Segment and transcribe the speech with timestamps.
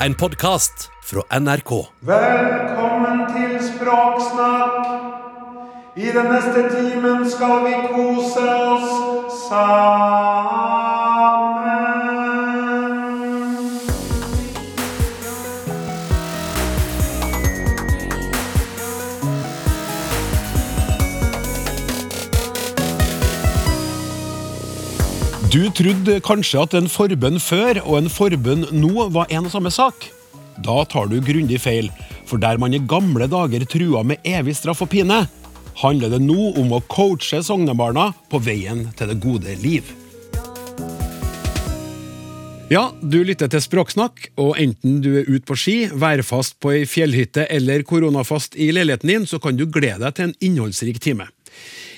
[0.00, 1.70] en podkast fra NRK.
[2.00, 4.86] Velkommen til Språksnakk.
[5.96, 10.85] I den neste timen skal vi kose oss sammen.
[25.56, 29.70] Du trodde kanskje at en forbønn før og en forbønn nå var en og samme
[29.72, 30.04] sak?
[30.60, 31.86] Da tar du grundig feil,
[32.28, 35.22] for der man i gamle dager trua med evig straff og pine,
[35.80, 39.88] handler det nå om å coache sognebarna på veien til det gode liv.
[42.68, 46.84] Ja, du lytter til Språksnakk, og enten du er ute på ski, værfast på ei
[46.84, 51.30] fjellhytte eller koronafast i leiligheten din, så kan du glede deg til en innholdsrik time.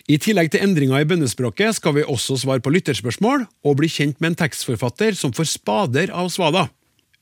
[0.09, 4.17] I tillegg til endringer i bønnespråket skal vi også svare på lytterspørsmål og bli kjent
[4.23, 6.71] med en tekstforfatter som får spader av svada.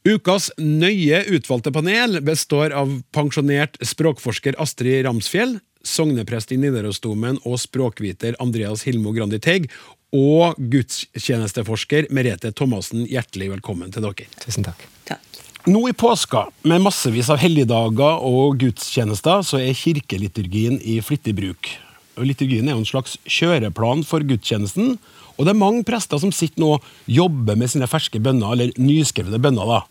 [0.06, 8.38] Ukas nøye utvalgte panel består av pensjonert språkforsker Astrid Ramsfjell, sogneprest i Nidarosdomen og språkviter
[8.42, 9.66] Andreas Hilmo Grandi Teig
[10.14, 13.02] og gudstjenesteforsker Merete Thomassen.
[13.10, 14.28] Hjertelig velkommen til dere.
[14.44, 14.86] Tusen takk.
[15.10, 15.42] takk.
[15.66, 21.72] Nå i påska, med massevis av helligdager og gudstjenester, så er kirkeliturgien i flittig bruk.
[22.22, 24.96] Liturgien er jo en slags kjøreplan for gudstjenesten,
[25.36, 28.72] og det er mange prester som sitter nå og jobber med sine ferske bønner, eller
[28.80, 29.68] nyskrevne bønner.
[29.68, 29.82] da.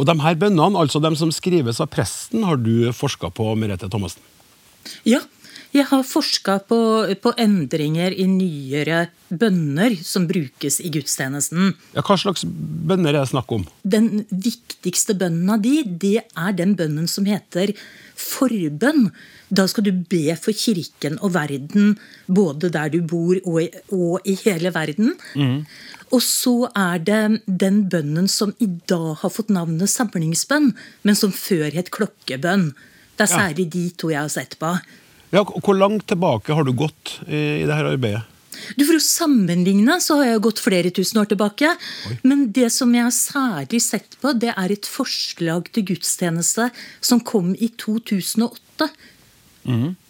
[0.00, 3.90] Og de her bønnene, altså de som skrives av presten, har du forska på, Merete
[3.92, 4.24] Thomassen?
[5.04, 5.20] Ja,
[5.72, 6.78] jeg har forska på,
[7.22, 11.74] på endringer i nyere bønner som brukes i gudstjenesten.
[11.94, 13.66] Ja, Hva slags bønner er det snakk om?
[13.86, 17.70] Den viktigste bønnen av de, det er den bønnen som heter
[18.20, 19.10] forbønn.
[19.50, 21.96] Da skal du be for kirken og verden,
[22.30, 25.14] både der du bor og i, og i hele verden.
[26.10, 30.72] Og så er det den bønnen som i dag har fått navnet samlingsbønn,
[31.06, 32.72] men som før het klokkebønn.
[33.18, 33.38] Det er Ja.
[33.46, 34.74] særlig de to jeg har sett på.
[35.30, 38.26] Ja, Hvor langt tilbake har du gått i, i dette arbeidet?
[38.76, 41.70] Du For å sammenligne så har jeg gått flere tusen år tilbake.
[42.26, 46.68] Men det som jeg har særlig sett på, det er et forslag til gudstjeneste
[47.00, 48.90] som kom i 2008.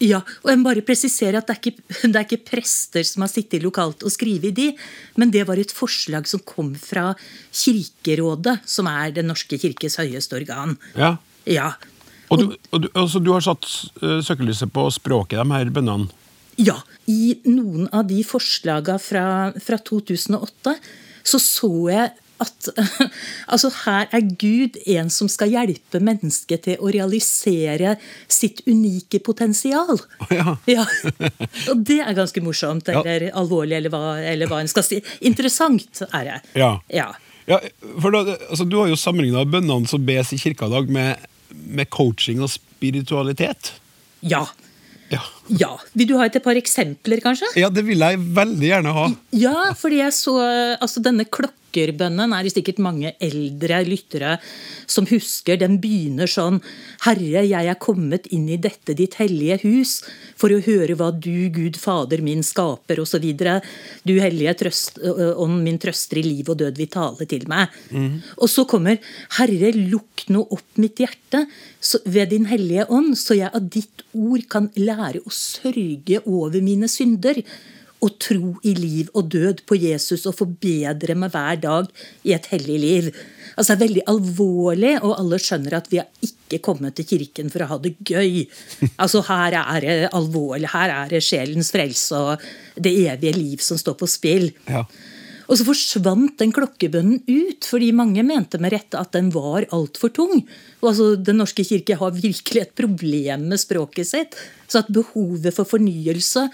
[0.01, 3.25] Ja, og jeg må bare presisere at det er, ikke, det er ikke prester som
[3.27, 4.71] har sittet lokalt og skrevet de,
[5.21, 7.11] men det var et forslag som kom fra
[7.51, 10.79] Kirkerådet, som er Den norske kirkes høyeste organ.
[10.95, 11.17] Ja.
[11.49, 11.73] Ja.
[12.31, 13.67] Og du, og du, altså, du har satt
[14.03, 16.11] uh, søkelyset på språket i de her bønnene?
[16.61, 16.79] Ja.
[17.11, 19.25] I noen av de forslaga fra,
[19.59, 20.75] fra 2008
[21.27, 22.11] så så jeg
[22.41, 22.69] at
[23.53, 27.97] altså her er Gud en som skal hjelpe mennesket til å realisere
[28.33, 29.99] sitt unike potensial.
[30.33, 30.55] Ja.
[30.71, 30.87] Ja.
[31.73, 33.03] Og det er ganske morsomt, Ja.
[33.03, 35.01] eller alvorlig, eller hva, eller hva en skal si.
[35.27, 36.39] Interessant er det.
[36.63, 36.71] Ja.
[36.89, 37.11] Ja.
[37.51, 37.59] Ja,
[37.99, 41.29] for da, altså, Du har jo sammenligna bønnene som bes i kirka i dag, med,
[41.55, 43.75] med coaching og spiritualitet.
[44.23, 44.47] ja.
[45.11, 45.25] Ja.
[45.49, 45.73] Ja.
[45.99, 47.49] Vil du ha et par eksempler, kanskje?
[47.59, 49.09] ja, det vil jeg veldig gjerne ha.
[49.35, 50.37] Ja, fordi jeg så
[50.79, 51.25] altså Denne
[51.71, 54.39] klokkerbønnen er det sikkert mange eldre lyttere
[54.91, 55.57] som husker.
[55.61, 56.61] Den begynner sånn
[57.05, 60.03] Herre, jeg er kommet inn i dette ditt hellige hus
[60.37, 63.25] for å høre hva du, Gud Fader min, skaper, osv.
[64.05, 67.69] Du hellige trøst, ånd min trøster i liv og død vil tale til meg.
[68.39, 68.99] Og så kommer
[69.39, 71.47] Herre, lukk nå opp mitt hjerte
[71.81, 76.61] så, ved din hellige ånd, så jeg av ditt ord kan lære å sørge over
[76.65, 77.43] mine synder
[78.01, 81.91] og tro i liv og død på Jesus og forbedre meg hver dag
[82.27, 83.11] i et hellig liv.
[83.57, 87.53] Altså Det er veldig alvorlig, og alle skjønner at vi har ikke kommet til kirken
[87.53, 88.43] for å ha det gøy.
[88.97, 90.71] Altså Her er det alvorlig.
[90.73, 94.51] Her er det sjelens frelse og det evige liv som står på spill.
[94.71, 94.85] Ja.
[95.51, 100.13] Og så forsvant den klokkebønnen ut, fordi mange mente med rette at den var altfor
[100.15, 100.45] tung.
[100.79, 104.39] Og altså, Den norske kirke har virkelig et problem med språket sitt.
[104.71, 106.47] Så at behovet for fornyelse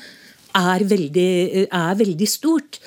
[0.56, 1.30] er veldig,
[1.70, 2.80] er veldig stort.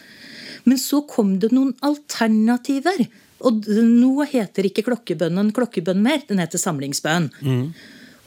[0.68, 3.06] Men så kom det noen alternativer.
[3.47, 7.29] Og nå heter ikke klokkebønnen klokkebønn mer, den heter samlingsbønn.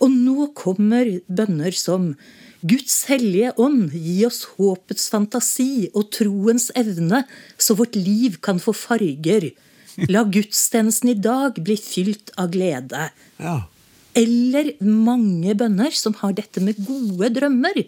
[0.02, 2.14] Og nå kommer bønner som
[2.62, 7.24] Guds hellige ånd, gi oss håpets fantasi og troens evne,
[7.58, 9.48] så vårt liv kan få farger.
[10.08, 13.08] La gudstjenesten i dag bli fylt av glede.
[13.42, 13.56] Ja.
[14.16, 17.82] Eller mange bønner som har dette med gode drømmer.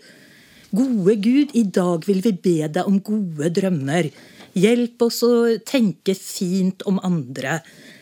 [0.74, 4.08] Gode Gud, i dag vil vi be deg om gode drømmer.
[4.58, 5.32] Hjelp oss å
[5.66, 7.60] tenke fint om andre.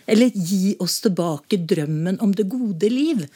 [0.09, 3.27] Eller gi oss tilbake drømmen om det gode liv.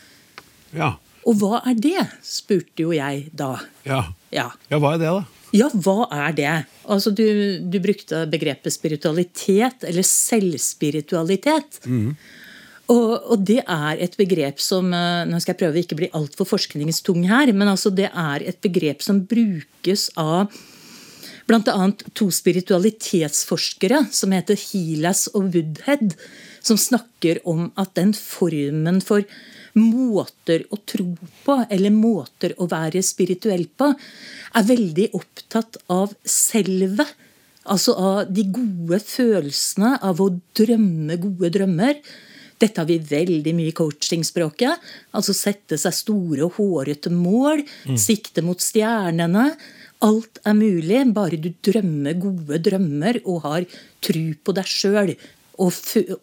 [0.76, 0.94] Ja.
[1.26, 2.06] Og hva er det?
[2.24, 3.56] spurte jo jeg da.
[3.84, 4.06] Ja.
[4.32, 5.50] Ja, ja, hva er det, da?
[5.56, 6.54] ja hva er det?
[6.88, 7.26] Altså, du,
[7.60, 11.80] du brukte begrepet spiritualitet, eller selvspiritualitet.
[12.92, 16.10] Og, og, det er et begrep som eh, Nå skal jeg prøve å ikke bli
[16.14, 20.54] altfor forskningstung her, men altså det er et begrep som brukes av
[21.46, 21.90] bl.a.
[22.14, 26.16] to spiritualitetsforskere som heter Heelas og Woodhead,
[26.62, 29.22] som snakker om at den formen for
[29.76, 31.12] måter å tro
[31.44, 33.92] på, eller måter å være spirituell på,
[34.56, 37.06] er veldig opptatt av selvet.
[37.66, 42.00] Altså av de gode følelsene, av å drømme gode drømmer.
[42.56, 44.84] Dette har vi veldig mye i coachingspråket.
[45.16, 47.62] Altså sette seg store hårete mål.
[47.88, 47.98] Mm.
[48.00, 49.50] Sikte mot stjernene.
[50.04, 53.66] Alt er mulig, bare du drømmer gode drømmer og har
[54.04, 55.14] tru på deg sjøl.
[55.56, 55.72] Og,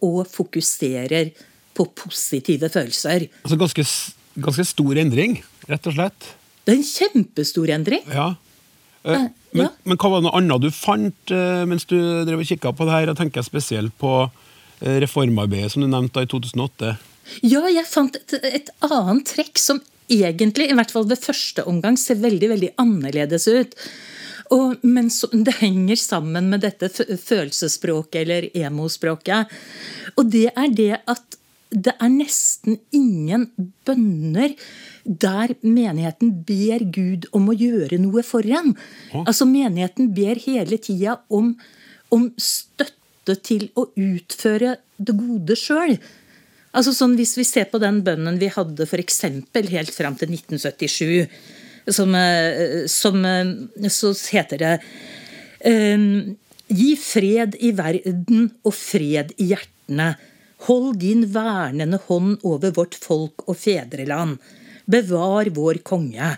[0.05, 1.31] og, fokuserer
[1.73, 3.25] på positive følelser.
[3.41, 3.85] Altså ganske,
[4.45, 6.27] ganske, stor endring, rett og slett?
[6.61, 8.05] Det er en kjempestor endring.
[8.13, 8.27] Ja.
[9.01, 9.25] Eh,
[9.57, 9.71] men, ja.
[9.89, 12.85] men, hva var det noe annet du fant eh, mens du drev og kikka på
[12.85, 13.09] det her?
[13.09, 14.42] Jeg tenker spesielt på eh,
[14.83, 16.95] reformarbeidet som du nevnte i 2008.
[17.47, 19.79] Ja, jeg fant et, et annet trekk som
[20.11, 23.77] egentlig, i hvert fall ved første omgang, ser veldig veldig annerledes ut.
[24.53, 29.53] Og, men så, det henger sammen med dette følelsesspråket, eller emospråket.
[30.17, 31.39] Og det er det at
[31.73, 33.47] det er nesten ingen
[33.87, 34.53] bønner
[35.03, 38.75] der menigheten ber Gud om å gjøre noe for en.
[39.23, 41.55] Altså Menigheten ber hele tida om,
[42.13, 43.02] om støtte
[43.45, 45.97] til å utføre det gode sjøl.
[46.73, 49.21] Altså sånn, Hvis vi ser på den bønnen vi hadde f.eks.
[49.53, 51.27] helt fram til 1977,
[51.87, 54.73] som, eh, som, eh, så heter det
[55.65, 56.35] um,
[56.73, 60.13] Gi fred i verden og fred i hjertene.
[60.65, 64.39] Hold din vernende hånd over vårt folk og fedreland.
[64.89, 66.31] Bevar vår konge.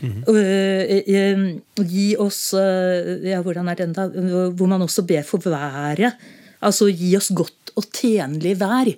[0.00, 1.60] Mm -hmm.
[1.76, 4.08] uh, gi oss ja, Hvordan er den, da?
[4.08, 6.14] Hvor man også ber for været.
[6.60, 8.94] Altså gi oss godt og tjenlig vær.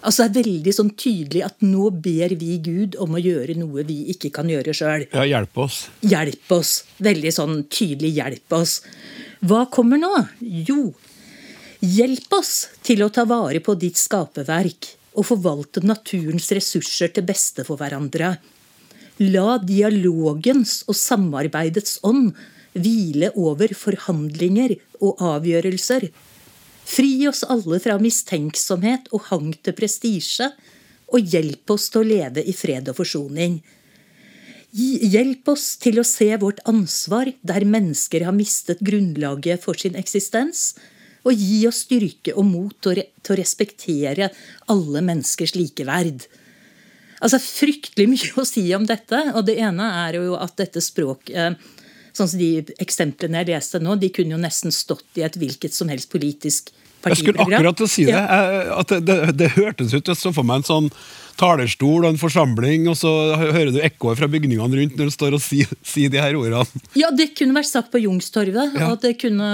[0.00, 3.84] Altså Det er veldig sånn tydelig at nå ber vi Gud om å gjøre noe
[3.84, 5.06] vi ikke kan gjøre sjøl.
[5.12, 5.88] Ja, hjelp oss.
[6.00, 6.84] Hjelp oss.
[7.04, 8.80] Veldig sånn tydelig hjelp oss.
[9.44, 10.12] Hva kommer nå?
[10.40, 10.92] Jo,
[11.80, 17.64] hjelp oss til å ta vare på ditt skaperverk og forvalte naturens ressurser til beste
[17.66, 18.34] for hverandre.
[19.20, 22.32] La dialogens og samarbeidets ånd
[22.72, 26.08] hvile over forhandlinger og avgjørelser
[26.90, 30.48] Fri oss alle fra mistenksomhet og hang til prestisje,
[31.10, 33.60] og hjelp oss til å leve i fred og forsoning.
[34.74, 40.72] Hjelp oss til å se vårt ansvar der mennesker har mistet grunnlaget for sin eksistens,
[41.26, 44.30] og gi oss styrke og mot til å respektere
[44.72, 46.24] alle menneskers likeverd.
[47.20, 49.22] Altså, Fryktelig mye å si om dette.
[49.34, 51.32] og Det ene er jo at dette språk
[52.10, 55.76] sånn som De eksemplene jeg leste nå, de kunne jo nesten stått i et hvilket
[55.76, 58.12] som helst politisk jeg skulle akkurat til å si det.
[58.12, 58.76] Ja.
[58.80, 60.88] At det, det, det, hørtes ut Jeg så for meg en sånn
[61.40, 65.36] talerstol og en forsamling, og så hører du ekkoet fra bygningene rundt når du står
[65.38, 66.82] og sier, si de her ordene.
[66.98, 68.76] Ja, det kunne vært sagt på Jungstorvet.
[68.76, 68.90] Ja.
[68.92, 69.48] At det kunne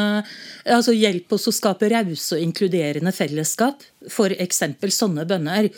[0.65, 3.87] altså, hjelpe oss å skape rause og inkluderende fellesskap.
[4.11, 4.65] F.eks.
[4.97, 5.71] sånne bønner.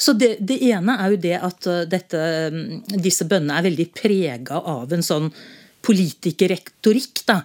[0.00, 2.20] Så det, det, ene er jo det at uh, dette,
[2.54, 5.28] mm, disse bønnene er veldig prega av en sånn
[5.84, 7.24] politikerretorikk.
[7.28, 7.40] da,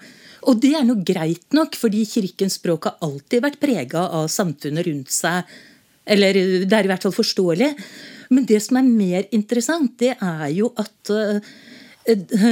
[0.47, 4.87] og det er noe greit nok, fordi kirkens språk har alltid vært prega av samfunnet
[4.87, 5.55] rundt seg.
[6.05, 7.71] Eller det er i hvert fall forståelig.
[8.33, 11.39] Men det som er mer interessant, det er jo at uh,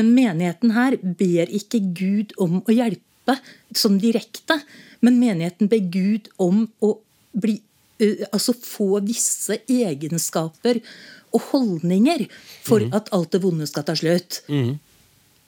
[0.04, 3.38] menigheten her ber ikke Gud om å hjelpe
[3.78, 4.58] sånn direkte,
[5.06, 6.98] men menigheten ber Gud om å
[7.34, 7.60] bli
[8.32, 10.82] Altså få visse egenskaper
[11.34, 12.28] og holdninger
[12.66, 12.96] for mm.
[12.98, 14.44] at alt det vonde skal ta slutt.
[14.52, 14.76] Mm.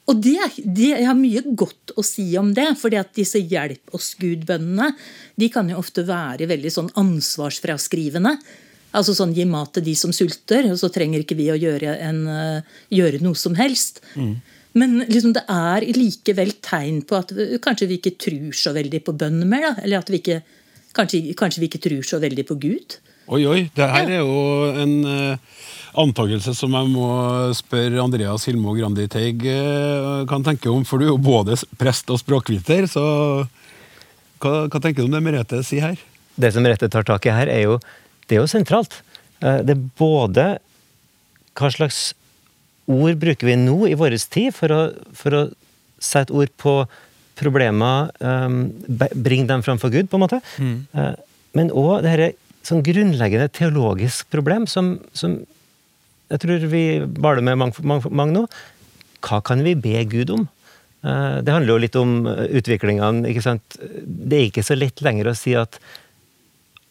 [0.06, 2.68] Og det, det, Jeg har mye godt å si om det.
[2.98, 4.92] at disse hjelp oss Gud-bønnene
[5.34, 8.36] de kan jo ofte være veldig sånn ansvarsfraskrivende.
[8.96, 11.96] Altså sånn gi mat til de som sulter, og så trenger ikke vi å gjøre,
[12.06, 14.00] en, uh, gjøre noe som helst.
[14.14, 14.36] Mm.
[14.76, 17.32] Men liksom det er likevel tegn på at
[17.64, 19.70] kanskje vi ikke tror så veldig på bønn mer.
[19.70, 19.74] Da.
[19.82, 20.40] Eller at vi ikke,
[20.96, 22.98] kanskje, kanskje, vi ikke tror så veldig på Gud.
[23.26, 23.60] Oi, oi.
[23.74, 24.42] Det her er jo
[24.84, 25.62] en uh
[25.96, 27.08] antakelse som jeg må
[27.56, 32.10] spørre Andreas Hilmo Grandi Teig uh, kan tenke om, for du er jo både prest
[32.12, 32.86] og språkviter.
[32.90, 33.04] så
[34.42, 36.04] hva, hva, tenker du om det Merete sier her?
[36.36, 37.78] Det som Merete tar tak i her, er jo,
[38.28, 38.98] det er jo sentralt.
[39.40, 40.46] Eh, det er både
[41.56, 42.10] hva slags
[42.86, 44.82] ord bruker vi nå i vår tid for å,
[45.16, 45.42] for å
[45.96, 46.82] sette ord på
[47.36, 48.70] problemer, um,
[49.14, 50.40] bringe dem framfor Gud, på en måte.
[50.58, 50.78] Mm.
[50.96, 51.12] Uh,
[51.56, 52.32] men òg det dette
[52.66, 55.38] sånn grunnleggende teologisk problem som, som
[56.32, 58.44] jeg tror vi baler med mange, mange, mange nå.
[59.22, 60.48] Hva kan vi be Gud om?
[61.06, 63.28] Eh, det handler jo litt om utviklingene.
[63.30, 63.78] ikke sant?
[64.02, 65.78] Det er ikke så lett lenger å si at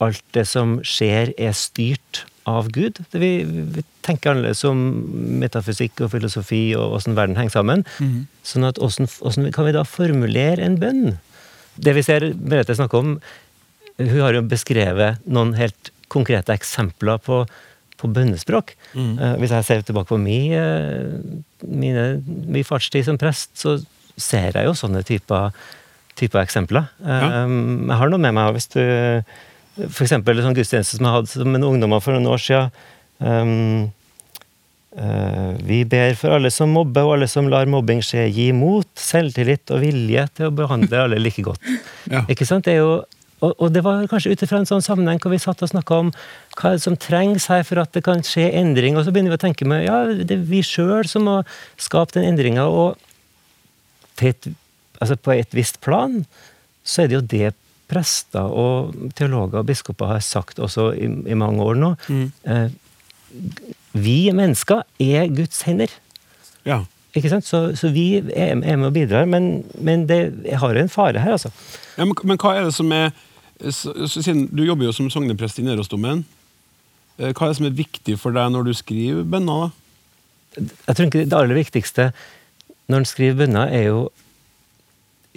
[0.03, 3.01] alt det som skjer, er styrt av Gud.
[3.11, 4.81] Vi, vi tenker annerledes om
[5.41, 7.85] metafysikk og filosofi og åssen verden henger sammen.
[8.45, 11.17] Sånn at åssen åssen kan vi da formulere en bønn?
[11.75, 13.15] Det vi ser Merete snakke om,
[13.99, 17.41] hun har jo beskrevet noen helt konkrete eksempler på,
[17.99, 18.75] på bønnespråk.
[19.17, 23.79] Eh, hvis jeg ser tilbake på min, eh, mine, min fartstid som prest, så
[24.15, 25.55] ser jeg jo sånne typer,
[26.15, 26.87] typer eksempler.
[27.03, 27.43] Ja.
[27.43, 28.79] Jeg har noe med meg hvis du
[29.75, 32.69] For eksempel en sånn gudstjeneste som jeg hadde som en ungdommer for noen år siden.
[33.19, 33.89] Um,
[34.95, 38.27] uh, vi ber for alle som mobber, og alle som lar mobbing skje.
[38.31, 41.61] Gi mot, selvtillit og vilje til å behandle alle like godt.
[42.05, 42.21] Ja.
[42.29, 42.67] Ikke sant?
[42.67, 42.99] Det er jo,
[43.41, 45.97] og, og det var kanskje ut ifra en sånn sammenheng hvor vi satt og snakka
[46.03, 46.11] om
[46.59, 48.93] hva som trengs her for at det kan skje endring.
[48.93, 51.39] Og så begynner vi å tenke med ja, det er vi sjøl som må
[51.81, 52.67] skape den endringa.
[52.69, 52.95] Og
[54.23, 54.47] et,
[55.01, 56.21] altså på et visst plan
[56.85, 57.51] så er det jo det
[57.91, 61.91] prester og teologer og biskoper har sagt også i, i mange år nå.
[62.09, 62.67] Eh,
[63.95, 65.91] vi mennesker er Guds hender.
[66.65, 66.81] Ja.
[67.15, 67.47] Ikke sant?
[67.47, 71.21] Så, så vi er, er med og bidrar, men, men det jeg har en fare
[71.23, 71.51] her, altså.
[71.95, 73.13] Ja, men, men hva er det som er
[73.71, 76.25] siden Du jobber jo som sogneprest i Nerosdomen.
[77.17, 79.71] Eh, Hva er det som er viktig for deg når du skriver bønner?
[80.57, 82.09] Jeg tror ikke det aller viktigste
[82.91, 84.01] når en skriver bønner, er jo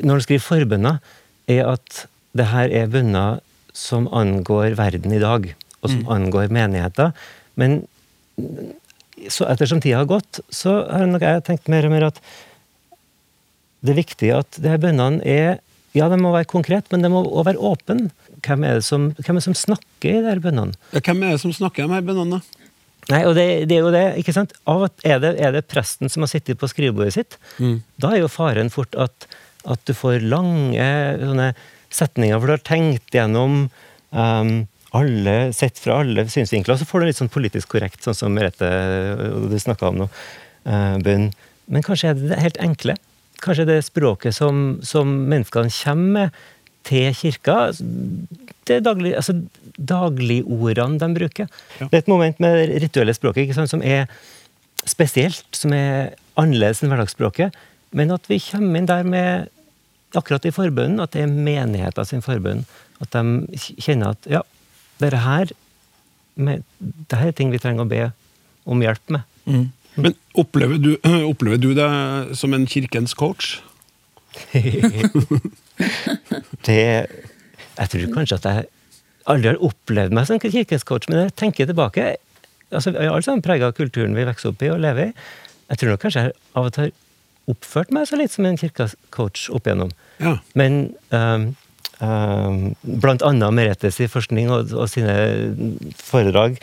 [0.02, 0.99] Når en skriver forbønner,
[1.49, 2.05] er at
[2.37, 3.41] det her er bønner
[3.77, 5.47] som angår verden i dag,
[5.81, 7.15] og som angår menigheter.
[7.59, 7.81] Men
[9.31, 12.21] så ettersom tida har gått, så har nok jeg tenkt mer og mer at
[13.87, 15.59] det er viktig at de her bønnene er
[15.97, 18.11] Ja, de må være konkret, men de må også være åpne.
[18.45, 20.77] Hvem er det som, hvem er det som snakker i de her bønnene?
[20.93, 22.41] Ja, hvem er det som snakker om de her bønnene?
[23.09, 24.53] Nei, og det, det er jo det, ikke sant?
[24.69, 27.39] Av at er det, er det presten som har sittet på skrivebordet sitt?
[27.97, 29.27] Da er jo faren fort at,
[29.65, 30.91] at du får lange
[31.23, 31.49] sånne
[31.95, 33.68] setninger hvor du har tenkt gjennom
[34.11, 34.52] um,
[34.97, 38.37] alle, sett fra alle synsvinkler, og så får du litt sånn politisk korrekt, sånn som
[38.37, 38.68] Merete
[39.28, 40.09] og du snakka om nå,
[40.68, 40.97] uh.
[41.68, 42.95] Men kanskje er det det helt enkle?
[43.45, 46.38] Kanskje det språket som, som menneskene kommer med
[46.88, 47.57] til kirka,
[48.68, 49.35] det er daglig, altså
[49.76, 51.50] dagligordene de bruker.
[51.78, 54.07] Det er et moment med det rituelle språket sant, som er
[54.88, 57.57] spesielt, som er annerledes enn hverdagsspråket,
[57.97, 59.52] men at vi kommer inn der med
[60.17, 62.65] akkurat i forbønnen, at det er menigheten sin forbønn.
[63.03, 64.43] At de kjenner at ja,
[65.03, 65.53] dette her,
[66.38, 68.07] med, det her er ting vi trenger å be
[68.69, 69.27] om hjelp med.
[69.99, 70.93] Men opplever du,
[71.33, 73.59] opplever du deg som en kirkens coach?
[76.69, 78.67] det Jeg tror kanskje at jeg
[79.29, 82.17] aldri har opplevd meg som kirkens coach, men jeg tenker tilbake
[82.69, 85.12] altså Vi er alle sammen prega av kulturen vi vokser opp i og lever i.
[85.71, 86.97] Jeg tror nok kanskje jeg av og til har
[87.49, 89.90] oppført meg så litt som en kirkecoach opp igjennom.
[90.23, 90.37] Ja.
[90.59, 90.78] Men
[91.14, 91.49] um,
[92.05, 92.61] um,
[93.02, 95.17] blant annet Meretes i forskning og, og sine
[95.99, 96.59] foredrag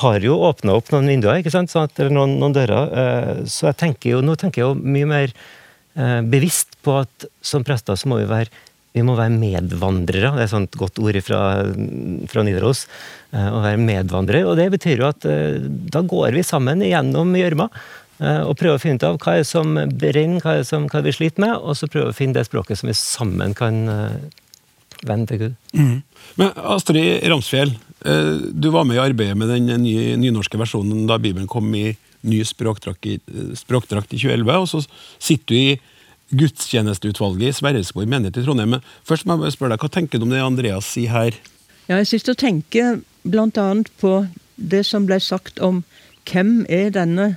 [0.00, 1.72] har jo åpna opp noen vinduer, ikke sant?
[1.72, 2.94] Sånn at, eller noen, noen dører.
[2.94, 5.34] Uh, så jeg tenker jo, nå tenker jeg jo mye mer
[5.98, 10.32] uh, bevisst på at som prester så må vi være vi må være medvandrere.
[10.34, 11.40] Det er et sånt godt ord fra,
[12.26, 12.80] fra Nidaros.
[13.30, 14.48] eh, Å være medvandrer.
[14.50, 15.26] Og det betyr jo at
[15.94, 17.68] da går vi sammen gjennom gjørma
[18.20, 20.84] og prøve å finne ut av hva er det som brenner, hva er det som
[20.90, 23.54] hva er vi sliter med, og så prøve å finne det språket som vi sammen
[23.56, 24.16] kan eh,
[25.08, 25.54] vende til Gud.
[26.40, 27.72] Men Astrid Ramsfjell,
[28.04, 31.94] eh, du var med i arbeidet med den nye nynorske versjonen da Bibelen kom i
[32.20, 33.16] ny språkdrakt i,
[33.56, 34.82] språkdrakt i 2011, og så
[35.16, 35.78] sitter du i
[36.40, 38.76] gudstjenesteutvalget i Sverresborg menighet i Trondheim.
[38.76, 41.38] Men først må jeg spørre deg, hva tenker du om det Andreas sier her?
[41.88, 43.70] Ja, jeg sitter og tenker bl.a.
[44.00, 44.12] på
[44.60, 45.82] det som ble sagt om
[46.28, 47.32] hvem er denne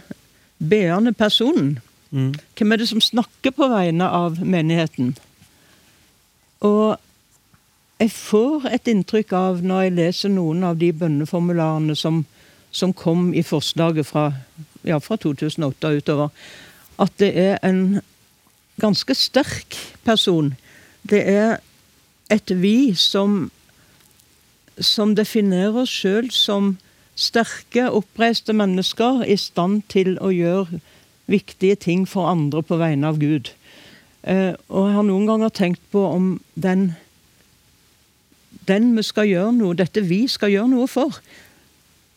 [0.69, 1.79] beende personen?
[2.13, 5.15] Hvem er det som snakker på vegne av menigheten?
[6.61, 6.99] Og
[7.99, 12.23] jeg får et inntrykk av, når jeg leser noen av de bønneformularene som,
[12.71, 14.29] som kom i forslaget fra,
[14.85, 16.29] ja, fra 2008 og utover,
[17.01, 18.01] at det er en
[18.81, 20.53] ganske sterk person.
[21.09, 21.57] Det er
[22.31, 23.51] et vi som,
[24.79, 26.75] som definerer oss sjøl som
[27.15, 30.81] sterke, oppreiste mennesker i stand til å gjøre
[31.29, 33.53] viktige ting for andre på vegne av Gud.
[34.23, 36.93] Eh, og jeg har noen ganger tenkt på om den
[38.67, 41.17] den vi skal gjøre noe, dette vi skal gjøre noe for,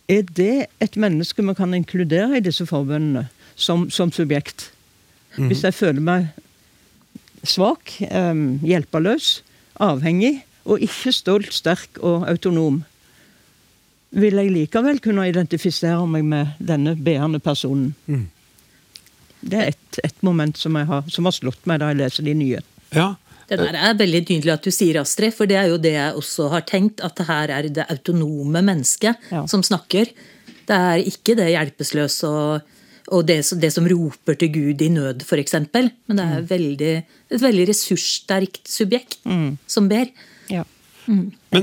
[0.07, 3.27] er det et menneske vi kan inkludere i disse forbønnene
[3.59, 4.71] som, som subjekt?
[5.37, 6.29] Hvis jeg føler meg
[7.47, 9.41] svak, eh, hjelpeløs,
[9.83, 12.85] avhengig og ikke stolt, sterk og autonom,
[14.13, 17.95] vil jeg likevel kunne identifisere meg med denne beende personen.
[19.47, 22.27] Det er et, et moment som, jeg har, som har slått meg da jeg leser
[22.27, 22.61] de nye.
[22.95, 23.15] Ja,
[23.49, 26.15] Det der er veldig nydelig at du sier, Astrid, for det er jo det jeg
[26.19, 27.03] også har tenkt.
[27.07, 29.45] At det her er det autonome mennesket Ja.
[29.47, 30.07] som snakker.
[30.67, 32.61] Det er ikke det hjelpeløse og,
[33.15, 35.55] og det, som- det som roper til Gud i nød, f.eks.
[35.73, 36.95] Men det er veldig,
[37.31, 39.19] et veldig ressurssterkt subjekt
[39.67, 40.07] som ber.
[40.51, 40.65] Ja.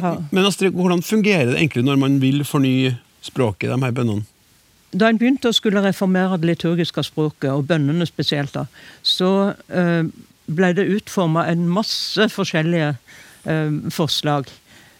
[0.02, 3.96] Men, men Astrid, hvordan fungerer det egentlig når man vil fornye språket i de her
[3.96, 4.26] bønnene?
[4.94, 8.68] Da en begynte å skulle reformere det liturgiske språket, og bønnene spesielt, da,
[9.02, 10.06] så eh,
[10.46, 12.92] ble det utforma en masse forskjellige
[13.50, 14.52] eh, forslag.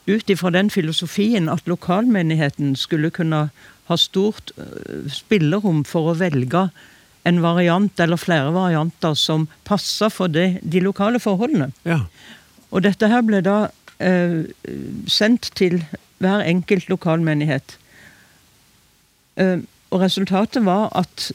[0.10, 3.46] Ut ifra den filosofien at lokalmenigheten skulle kunne
[3.90, 6.68] ha stort eh, spillerom for å velge
[7.24, 11.70] en variant eller flere varianter som passer for de, de lokale forholdene.
[11.88, 12.02] Ja.
[12.74, 13.70] Og dette her ble da
[14.00, 14.44] eh,
[15.08, 15.84] sendt til
[16.24, 17.78] hver enkelt lokalmenighet.
[19.38, 19.60] Eh,
[19.92, 21.32] og resultatet var at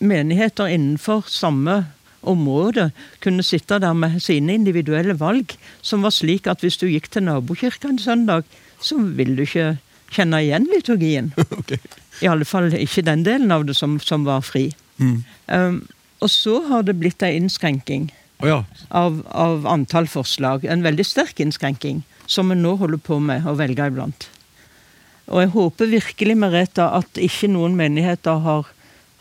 [0.00, 1.84] menigheter innenfor samme
[2.22, 2.90] område
[3.24, 7.26] kunne sitte der med sine individuelle valg, som var slik at hvis du gikk til
[7.28, 8.44] nabokirka en søndag,
[8.80, 9.76] så ville du ikke
[10.14, 11.32] kjenne igjen liturgien.
[11.64, 11.78] Okay.
[12.22, 14.68] I alle fall ikke den delen av det som, som var fri.
[15.00, 15.80] Um,
[16.22, 18.06] og så har det blitt ei innskrenking
[18.44, 18.60] Å ja.
[18.92, 20.66] av, av antall forslag.
[20.68, 24.28] En veldig sterk innskrenking, som vi nå holder på med å velge iblant.
[25.32, 28.68] Og jeg håper virkelig, Mereta, at ikke noen menigheter har,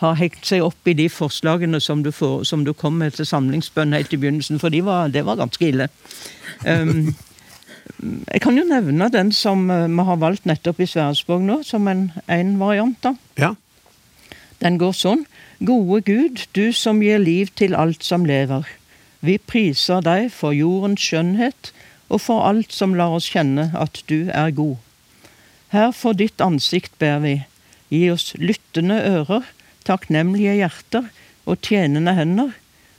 [0.03, 3.27] har hengt seg opp i de forslagene som du, får, som du kom med til
[3.29, 5.87] samlingsbønn helt i begynnelsen, for de var, det var ganske ille.
[6.67, 7.13] Um,
[8.03, 11.87] jeg kan jo nevne den som eh, vi har valgt nettopp i Sverresborg nå, som
[11.87, 12.99] en, en variant.
[13.03, 13.15] da.
[13.39, 13.53] ja.
[14.63, 15.25] Den går sånn.
[15.63, 18.67] Gode Gud, du som gir liv til alt som lever.
[19.23, 21.71] Vi priser deg for jordens skjønnhet
[22.09, 24.75] og for alt som lar oss kjenne at du er god.
[25.73, 27.37] Her for ditt ansikt ber vi.
[27.89, 29.47] Gi oss lyttende ører,
[29.87, 31.07] takknemlige hjerter
[31.45, 32.51] og tjenende hender,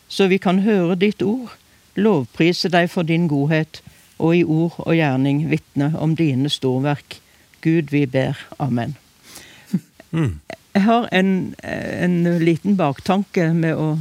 [0.08, 1.52] så vi kan høre ditt ord,
[1.94, 3.82] lovprise deg for din godhet,
[4.18, 7.20] og i ord og gjerning vitne om dine storverk.
[7.60, 8.38] Gud, vi ber.
[8.58, 8.96] Amen.
[10.74, 13.94] Jeg har en, en liten baktanke med å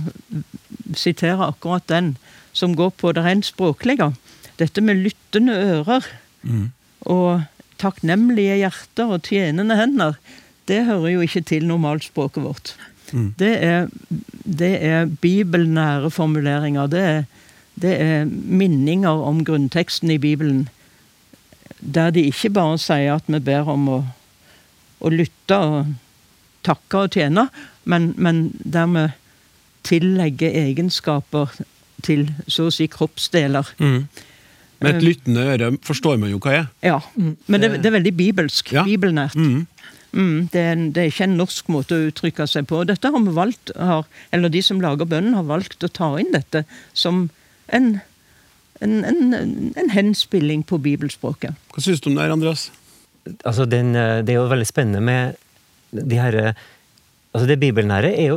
[0.97, 2.15] sitere akkurat den,
[2.53, 4.11] som går på det rent språklige.
[4.61, 6.07] Dette med lyttende ører
[7.09, 7.45] og
[7.81, 10.17] takknemlige hjerter og tjenende hender,
[10.69, 12.73] det hører jo ikke til normalspråket vårt.
[13.13, 13.89] Det, er,
[14.45, 16.87] det er bibelnære formuleringer.
[16.89, 17.23] Det er,
[17.81, 20.69] det er minninger om grunnteksten i Bibelen,
[21.79, 23.99] der de ikke bare sier at vi ber om å,
[25.03, 25.93] å lytte og
[26.65, 27.47] takke og tjene,
[27.89, 29.15] men, men dermed
[29.83, 31.51] tillegge egenskaper
[32.03, 33.73] til så å si kroppsdeler.
[33.79, 36.71] Med et lyttende øre forstår man jo hva er.
[36.83, 38.73] Ja, men det, det er veldig bibelsk.
[38.75, 38.83] Ja.
[38.87, 39.35] Bibelnært.
[39.39, 39.65] Mm.
[40.13, 42.83] Mm, det, er en, det er ikke en norsk måte å uttrykke seg på.
[42.85, 46.29] Dette har vi valgt, har, eller De som lager bønnen, har valgt å ta inn
[46.35, 47.25] dette som
[47.73, 47.89] en,
[48.83, 49.33] en, en,
[49.73, 51.57] en henspilling på bibelspråket.
[51.73, 52.69] Hva syns du om det her, Andreas?
[53.45, 55.39] altså den, eh, det er jo veldig spennende med
[55.93, 56.63] de her eh,
[57.33, 58.35] Altså det bibelnære er jo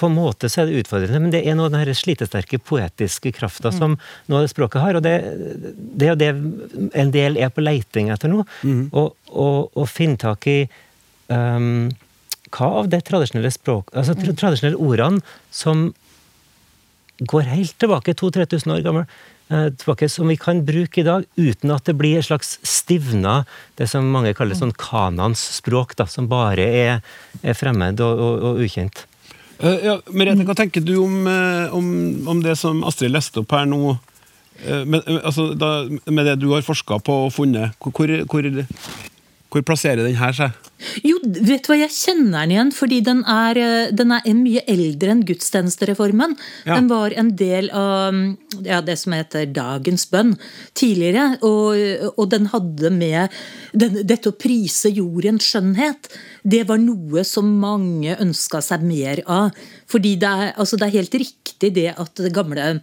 [0.00, 3.32] På en måte så er det utfordrende, men det er noe av den slitesterke poetiske
[3.36, 3.96] krafta som
[4.28, 4.96] noe av det språket har.
[4.96, 5.14] Og det,
[5.74, 6.28] det er jo det
[7.02, 8.44] en del er på leiting etter nå.
[8.92, 10.58] Og, og, og finne tak i
[11.32, 11.88] um,
[12.54, 15.88] hva av det tradisjonelle språk, altså tradisjonelle ordene som
[17.18, 19.08] går helt tilbake 2000-3000 år gammel,
[19.48, 23.42] tilbake, som vi kan bruke i dag, uten at det blir et slags stivna,
[23.80, 27.00] det som mange kaller sånn kanans språk, da, som bare er,
[27.40, 29.06] er fremmed og, og, og ukjent.
[29.58, 31.88] Eh, ja, Merete, hva tenker du om, eh, om,
[32.30, 33.96] om det som Astrid leste opp her nå?
[34.62, 38.48] Eh, med, eh, altså, da, med det du har forska på og funnet, hvor, hvor,
[39.48, 40.56] hvor, plasserer den her seg?
[41.02, 44.62] Jo, vet du hva, jeg kjenner den igjen, fordi den er, eh, den er mye
[44.68, 46.36] eldre enn gudstjenestereformen.
[46.68, 46.76] Ja.
[46.76, 48.18] Den var en del av
[48.66, 50.36] ja, det som heter dagens bønn
[50.78, 51.38] tidligere.
[51.46, 53.34] Og, og den hadde med
[53.72, 56.12] den, dette å prise jordens skjønnhet.
[56.44, 59.56] Det var noe som mange ønska seg mer av.
[59.88, 62.74] Fordi det er, altså det er helt riktig det at det gamle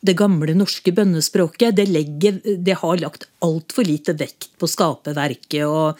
[0.00, 5.98] det gamle norske bønnespråket det, legger, det har lagt altfor lite vekt på skaperverket og,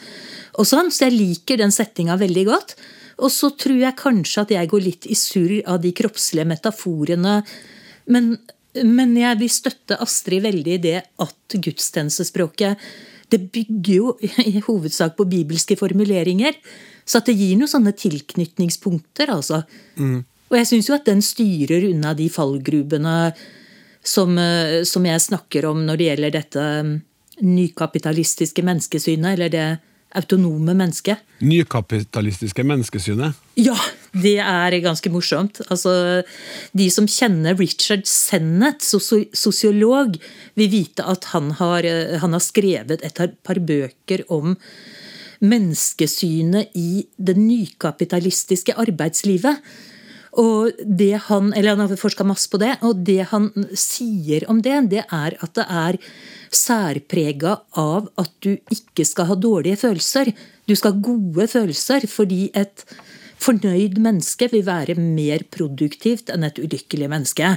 [0.55, 2.77] og sånn, så jeg liker den settinga veldig godt.
[3.19, 7.41] Og så tror jeg kanskje at jeg går litt i surr av de kroppslige metaforene.
[8.15, 8.31] Men,
[8.87, 12.89] men jeg vil støtte Astrid veldig i det at gudstjenestespråket
[13.29, 14.15] det bygger jo
[14.49, 16.55] i hovedsak på bibelske formuleringer.
[17.03, 19.63] Så at det gir noen sånne tilknytningspunkter, altså.
[20.49, 23.15] Og jeg syns jo at den styrer unna de fallgrubene
[24.03, 26.95] som, eh, som jeg snakker om når det gjelder dette mm,
[27.45, 29.67] nykapitalistiske menneskesynet, eller det
[30.17, 31.21] autonome mennesket.
[31.45, 33.37] Nykapitalistiske menneskesynet?
[33.61, 33.77] Ja,
[34.11, 35.59] Det er ganske morsomt.
[35.69, 36.23] Altså,
[36.73, 40.17] de som kjenner Richard Sennett, sosiolog,
[40.57, 41.85] vil vite at han har,
[42.17, 44.55] han har skrevet et par bøker om
[45.45, 49.61] menneskesynet i det nykapitalistiske arbeidslivet.
[50.39, 54.61] Og det han, eller han har forska masse på det, og det han sier om
[54.63, 55.99] det, det er at det er
[56.55, 60.31] særprega av at du ikke skal ha dårlige følelser.
[60.69, 62.85] Du skal ha gode følelser, fordi et
[63.39, 67.53] fornøyd menneske vil være mer produktivt enn et ulykkelig menneske.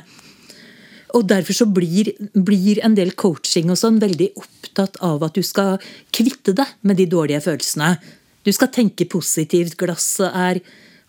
[1.13, 5.43] Og Derfor så blir, blir, en del coaching og sånn veldig opptatt av at du
[5.45, 5.77] skal
[6.15, 7.97] kvitte deg med de dårlige følelsene.
[8.43, 9.77] Du skal tenke positivt.
[9.79, 10.63] Glasset er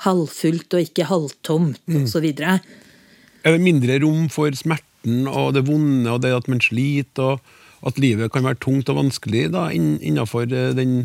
[0.03, 2.03] halvfullt og ikke halvtomt mm.
[2.03, 2.27] osv.
[2.33, 7.39] Er det mindre rom for smerten og det vonde og det at man sliter,
[7.83, 11.01] og at livet kan være tungt og vanskelig da, innenfor eh, den,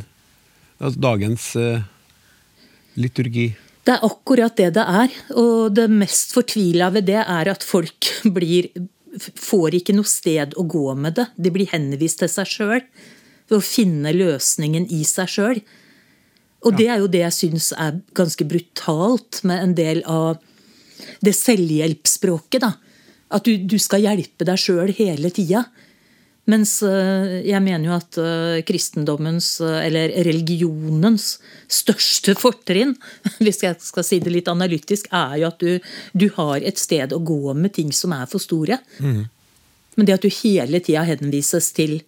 [0.79, 1.81] altså dagens uh,
[2.95, 3.49] liturgi?
[3.89, 5.17] Det er akkurat det det er.
[5.41, 8.71] Og det mest fortvila ved det er at folk blir
[9.19, 11.29] får ikke noe sted å gå med det.
[11.37, 12.83] De blir henvist til seg sjøl.
[13.49, 15.63] Ved å finne løsningen i seg sjøl.
[16.69, 20.39] Og det er jo det jeg syns er ganske brutalt med en del av
[21.25, 22.63] det selvhjelpsspråket.
[22.65, 22.75] da.
[23.35, 25.67] At du, du skal hjelpe deg sjøl hele tida.
[26.49, 31.35] Mens eh, jeg mener jo at eh, kristendommens, eh, eller religionens,
[31.69, 32.95] største fortrinn,
[33.45, 37.13] hvis jeg skal si det litt analytisk, er jo at du, du har et sted
[37.13, 38.81] å gå med ting som er for store.
[38.97, 39.27] Mm.
[39.99, 41.99] Men det at du hele tida henvises til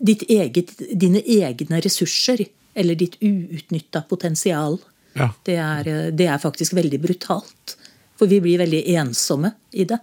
[0.00, 2.42] eget, dine egne ressurser,
[2.74, 4.78] eller ditt uutnytta potensial,
[5.18, 5.30] ja.
[5.46, 7.76] det, er, det er faktisk veldig brutalt.
[8.20, 9.98] For vi blir veldig ensomme i det.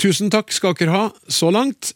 [0.00, 1.92] Tusen takk skal dere ha så langt.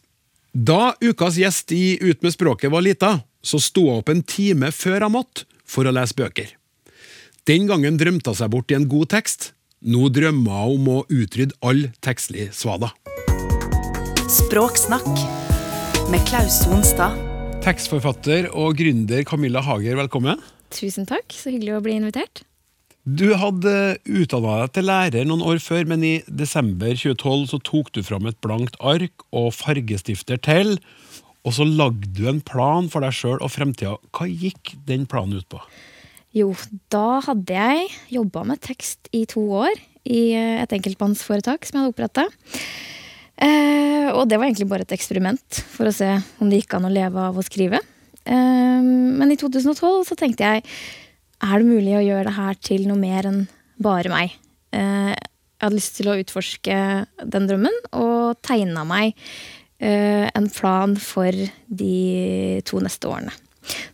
[0.53, 4.69] Da ukas gjest i Ut med språket var lita, så sto hun opp en time
[4.73, 6.53] før hun måtte for å lese bøker.
[7.49, 9.51] Den gangen drømte hun seg bort i en god tekst.
[9.83, 12.93] Nå drømmer hun om å utrydde all tekstlig svada.
[14.31, 15.11] Språksnakk
[16.13, 17.22] med Klaus Sonstad.
[17.63, 20.41] Tekstforfatter og gründer Camilla Hager, velkommen.
[20.75, 22.41] Tusen takk, så hyggelig å bli invitert.
[23.07, 27.93] Du hadde utdanna deg til lærer noen år før, men i desember 2012 så tok
[27.95, 30.75] du fram et blankt ark og fargestifter til,
[31.47, 33.95] og så lagde du en plan for deg sjøl og fremtida.
[34.11, 35.63] Hva gikk den planen ut på?
[36.35, 36.51] Jo,
[36.91, 39.71] da hadde jeg jobba med tekst i to år
[40.03, 42.27] i et enkeltmannsforetak som jeg hadde oppretta.
[43.41, 46.09] Eh, og det var egentlig bare et eksperiment for å se
[46.41, 47.81] om det gikk an å leve av å skrive.
[48.23, 50.63] Eh, men i 2012 så tenkte jeg
[51.43, 53.41] er det mulig å gjøre det her til noe mer enn
[53.83, 54.35] bare meg?
[54.73, 56.77] Eh, jeg hadde lyst til å utforske
[57.23, 59.13] den drømmen, og tegna meg
[59.79, 63.31] eh, en plan for de to neste årene.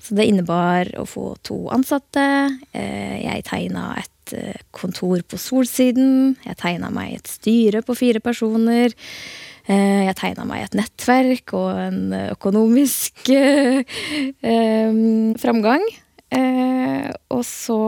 [0.02, 2.26] Så det innebar å få to ansatte.
[2.74, 4.10] Eh, jeg tegna et
[4.76, 6.36] kontor på Solsiden.
[6.46, 8.96] Jeg tegna meg et styre på fire personer.
[9.70, 13.30] Jeg tegna meg et nettverk og en økonomisk
[15.44, 15.84] framgang.
[16.30, 17.80] Eh, og så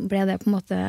[0.00, 0.80] ble det på en måte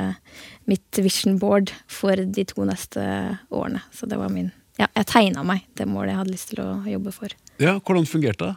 [0.69, 3.03] mitt vision board for de to neste
[3.51, 3.83] årene.
[3.91, 6.69] Så det var min Ja, jeg tegna meg det målet jeg hadde lyst til å
[6.87, 7.33] jobbe for.
[7.61, 8.55] Ja, Hvordan fungerte det?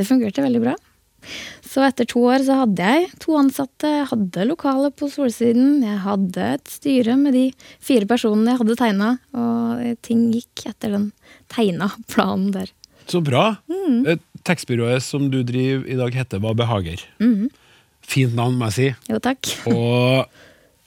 [0.00, 0.72] Det fungerte veldig bra.
[1.70, 6.48] Så etter to år så hadde jeg to ansatte, hadde lokale på Solsiden, jeg hadde
[6.56, 7.46] et styre med de
[7.78, 11.08] fire personene jeg hadde tegna, og ting gikk etter den
[11.52, 12.72] tegna planen der.
[13.10, 13.56] Så bra.
[13.70, 14.18] Mm.
[14.46, 17.02] Tekstbyrået som du driver i dag, heter Hva behager.
[17.22, 17.50] Mm.
[18.06, 18.88] Fint navn, må jeg si.
[19.10, 19.50] Jo, takk.
[19.70, 20.26] Og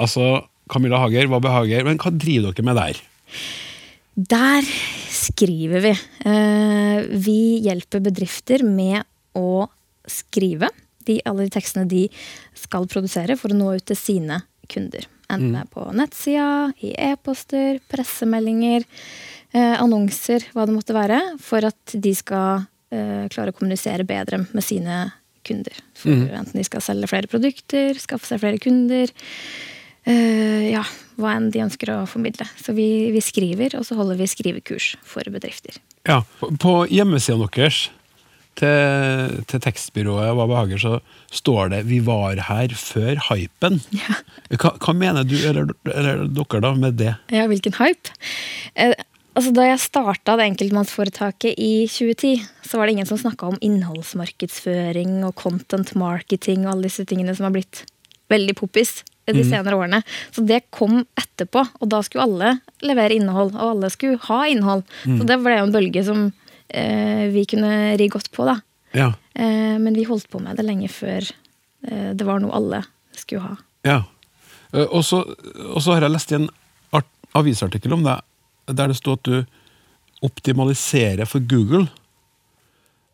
[0.01, 1.85] altså, Camilla Hager, Hva behager.
[1.87, 3.01] Men hva driver dere med der?
[4.33, 4.67] Der
[5.13, 5.93] skriver vi.
[6.29, 9.03] Eh, vi hjelper bedrifter med
[9.37, 9.65] å
[10.09, 10.69] skrive
[11.07, 12.07] de, alle de tekstene de
[12.57, 15.07] skal produsere for å nå ut til sine kunder.
[15.31, 15.71] Enten mm.
[15.73, 18.85] på nettsida, i e-poster, pressemeldinger,
[19.55, 24.43] eh, annonser, hva det måtte være, for at de skal eh, klare å kommunisere bedre
[24.45, 25.05] med sine
[25.47, 25.79] kunder.
[25.99, 26.27] For mm.
[26.39, 29.11] Enten de skal selge flere produkter, skaffe seg flere kunder.
[30.03, 30.83] Eh, ja,
[31.19, 32.47] hva enn de ønsker å formidle.
[32.59, 35.79] Så vi, vi, skriver, og så holder vi skrivekurs for bedrifter.
[36.07, 36.21] Ja,
[36.59, 37.87] På hjemmesida deres
[38.59, 40.99] til, til, tekstbyrået Hva behager, så
[41.33, 43.81] står det 'Vi var her før hypen'.
[43.91, 44.19] Ja.
[44.49, 47.15] Hva, hva, mener du, eller, eller, dere, da, med det?
[47.31, 48.13] Ja, hvilken hype?
[48.75, 48.93] Eh,
[49.33, 53.57] Altså, da jeg starta det enkeltmannsforetaket i 2010, så var det ingen som snakka om
[53.65, 57.81] innholdsmarkedsføring og content marketing og alle disse tingene som har blitt
[58.29, 59.49] veldig poppis de mm.
[59.49, 60.01] senere årene.
[60.35, 62.53] Så det kom etterpå, og da skulle alle
[62.85, 64.83] levere innhold, og alle skulle ha innhold.
[65.07, 65.17] Mm.
[65.17, 66.25] Så det ble jo en bølge som
[67.33, 68.57] vi kunne ri godt på, da.
[68.93, 69.11] Ja.
[69.33, 71.25] Eh, men vi holdt på med det lenge før
[71.87, 72.83] eh, det var noe alle
[73.17, 73.55] skulle ha.
[73.85, 73.99] Ja.
[74.73, 75.23] Eh, Og så,
[75.93, 76.49] har jeg lest i en
[76.93, 78.21] art, avisartikkel om deg
[78.71, 79.43] der det sto at du
[80.23, 81.89] optimaliserer for Google.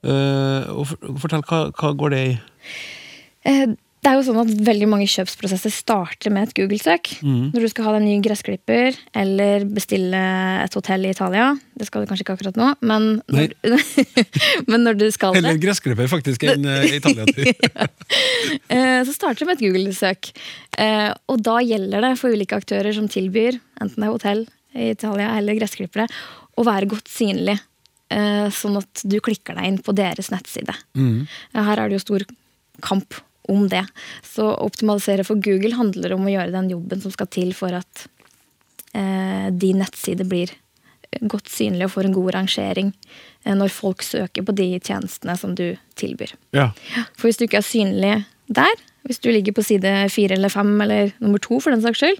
[0.05, 2.33] Eh, og for, fortell, hva, hva går det i?
[3.99, 7.09] Eh, Det er jo sånn at Veldig mange kjøpsprosesser starter med et Google-søk.
[7.23, 10.15] Når du skal ha deg en ny gressklipper eller bestille
[10.63, 11.49] et hotell i Italia.
[11.77, 13.53] Det skal du kanskje ikke akkurat nå, men når,
[14.71, 17.25] men når du skal det, Heller gressklipper faktisk enn uh, Italia.
[17.27, 19.03] ja.
[19.03, 20.31] så starter det med et Google-søk.
[20.79, 24.91] Eh, Og da gjelder det for ulike aktører som tilbyr, enten det er hotell i
[24.93, 26.07] Italia eller gressklippere,
[26.59, 27.59] å være godt synlig.
[28.11, 30.75] eh, Sånn at du klikker deg inn på deres nettside.
[30.95, 31.25] Mm.
[31.55, 32.25] Her er det jo stor
[32.81, 33.13] kamp
[33.49, 33.83] om det.
[34.25, 37.75] Så å optimalisere for Google handler om å gjøre den jobben som skal til for
[37.77, 38.05] at
[38.93, 40.53] eh, din nettside blir
[41.25, 42.91] godt synlig og får en god rangering
[43.43, 46.35] eh, når folk søker på de tjenestene som du tilbyr.
[46.55, 46.69] Ja.
[47.17, 48.13] For hvis du ikke er synlig
[48.49, 52.01] der, hvis du ligger på side fire eller fem eller nummer to, for den saks
[52.03, 52.19] skyld,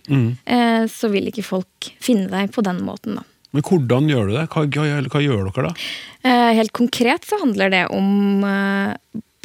[0.50, 3.20] eh, så vil ikke folk finne deg på den måten.
[3.20, 3.26] da.
[3.54, 4.46] Men hvordan gjør du det?
[4.54, 5.88] Hva, hva, hva gjør dere da?
[6.30, 8.44] Eh, Helt konkret så handler det om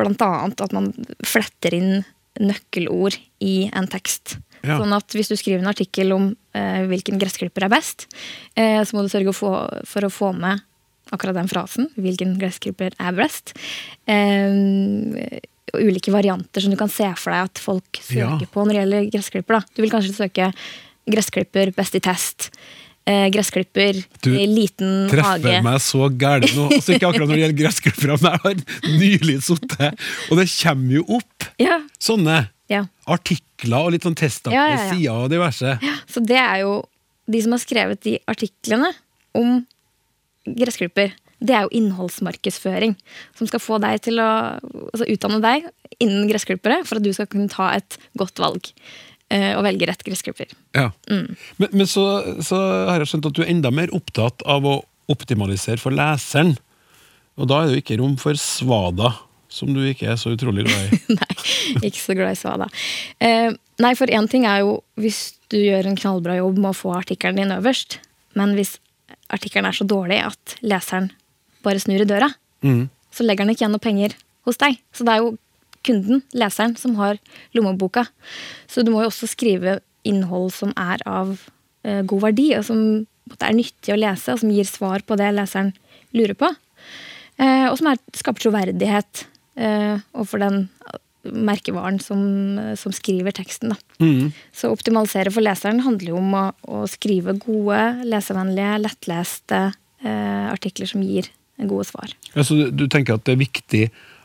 [0.02, 0.92] annet at man
[1.24, 2.04] fletter inn
[2.40, 4.38] nøkkelord i en tekst.
[4.64, 4.78] Ja.
[4.80, 8.06] Sånn at hvis du skriver en artikkel om eh, hvilken gressklipper er best,
[8.56, 10.62] eh, så må du sørge for, for å få med
[11.12, 11.90] akkurat den frasen.
[12.00, 13.52] Hvilken gressklipper er best.
[14.08, 15.40] Eh,
[15.74, 18.50] og ulike varianter som du kan se for deg at folk søker Ja.
[18.50, 19.58] på når det gjelder gressklipper.
[19.58, 19.74] Da.
[19.74, 20.52] Du vil kanskje søke
[21.10, 22.50] gressklipper best i test.
[23.04, 25.10] Eh, gressklipper Du liten hage.
[25.10, 26.70] Du Treffer meg så gæren nå.
[26.72, 30.94] Altså Ikke akkurat når det gjelder gressklippere, men jeg har nylig sittet, og det kommer
[30.96, 32.38] jo opp Ja, sånne
[32.72, 32.86] ja.
[33.04, 34.64] artikler og litt sånn testa ja.
[34.88, 35.76] sider og diverse.
[36.08, 36.78] Så det er jo
[37.28, 38.90] de som har skrevet de artiklene
[39.36, 39.60] om
[40.48, 41.12] gressklipper.
[41.44, 42.94] Det er jo innholdsmarkedsføring
[43.36, 44.28] som skal få deg til å
[44.94, 45.68] altså utdanne deg
[46.00, 49.13] innen gressklippere for at du skal kunne ta et godt valg eh,
[49.56, 50.50] og velge rett gressklipper.
[50.76, 50.90] Ja.
[51.10, 51.34] Mm.
[51.62, 52.04] Men, men så,
[52.44, 52.58] så
[52.90, 54.76] har jeg skjønt at du er enda mer opptatt av å
[55.12, 56.54] optimalisere for leseren.
[57.40, 59.10] Og da er det jo ikke rom for svada,
[59.54, 61.00] som du ikke er så utrolig glad i.
[61.18, 61.34] nei,
[61.90, 62.68] ikke så glad i svada.
[63.22, 63.50] Eh,
[63.82, 65.20] nei, for én ting er jo hvis
[65.52, 67.98] du gjør en knallbra jobb med å få artikkelen din øverst,
[68.38, 68.76] men hvis
[69.34, 71.10] artikkelen er så dårlig at leseren
[71.66, 72.30] bare snur i døra,
[72.64, 72.86] Mm.
[73.12, 74.14] så legger den ikke igjen noe penger
[74.48, 74.78] hos deg.
[74.96, 75.34] Så det er jo
[75.86, 77.20] kunden, leseren, som har
[77.56, 78.06] lommeboka.
[78.70, 81.36] Så du må jo også skrive innhold som er av
[81.84, 82.82] eh, god verdi, og som
[83.38, 85.72] er nyttig å lese, og som gir svar på det leseren
[86.14, 86.50] lurer på.
[87.40, 89.24] Eh, og som er, skaper troverdighet
[89.58, 90.60] eh, overfor den
[91.24, 92.20] merkevaren som,
[92.76, 93.72] som skriver teksten.
[93.96, 94.34] Mm.
[94.52, 99.60] Så optimalisere for leseren handler jo om å, å skrive gode, lesevennlige, lettleste
[100.04, 102.12] eh, artikler som gir gode svar.
[102.34, 103.84] Altså, du, du tenker at det er viktig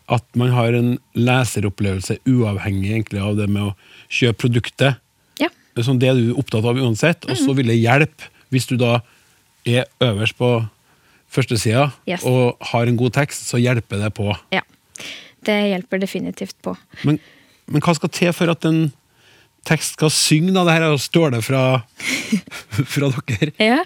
[0.10, 3.76] at man har en leseropplevelse uavhengig egentlig av det med å
[4.10, 4.98] kjøpe produktet.
[5.42, 5.50] Ja.
[5.78, 8.76] Det sånn det er du opptatt av uansett, og så vil det hjelpe hvis du
[8.82, 9.00] da
[9.70, 10.50] er øverst på
[11.30, 12.24] førstesida Yes.
[12.26, 14.32] og har en god tekst, så hjelper det på.
[14.56, 14.64] ja.
[15.46, 16.74] Det hjelper definitivt på.
[17.08, 17.16] Men,
[17.72, 18.90] men hva skal til for at en
[19.64, 20.66] tekst skal synge, da?
[20.68, 21.62] Det her er jo ståle fra,
[22.94, 23.54] fra dere.
[23.62, 23.78] Ja.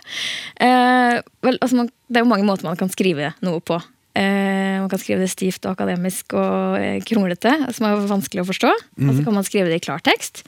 [0.58, 3.78] Eh, vel, altså man, det er jo mange måter man kan skrive noe på.
[4.14, 8.50] Eh, man kan skrive det stivt og akademisk og eh, kronglete, som er vanskelig å
[8.50, 8.72] forstå.
[9.02, 10.44] Og så kan man skrive det i klartekst,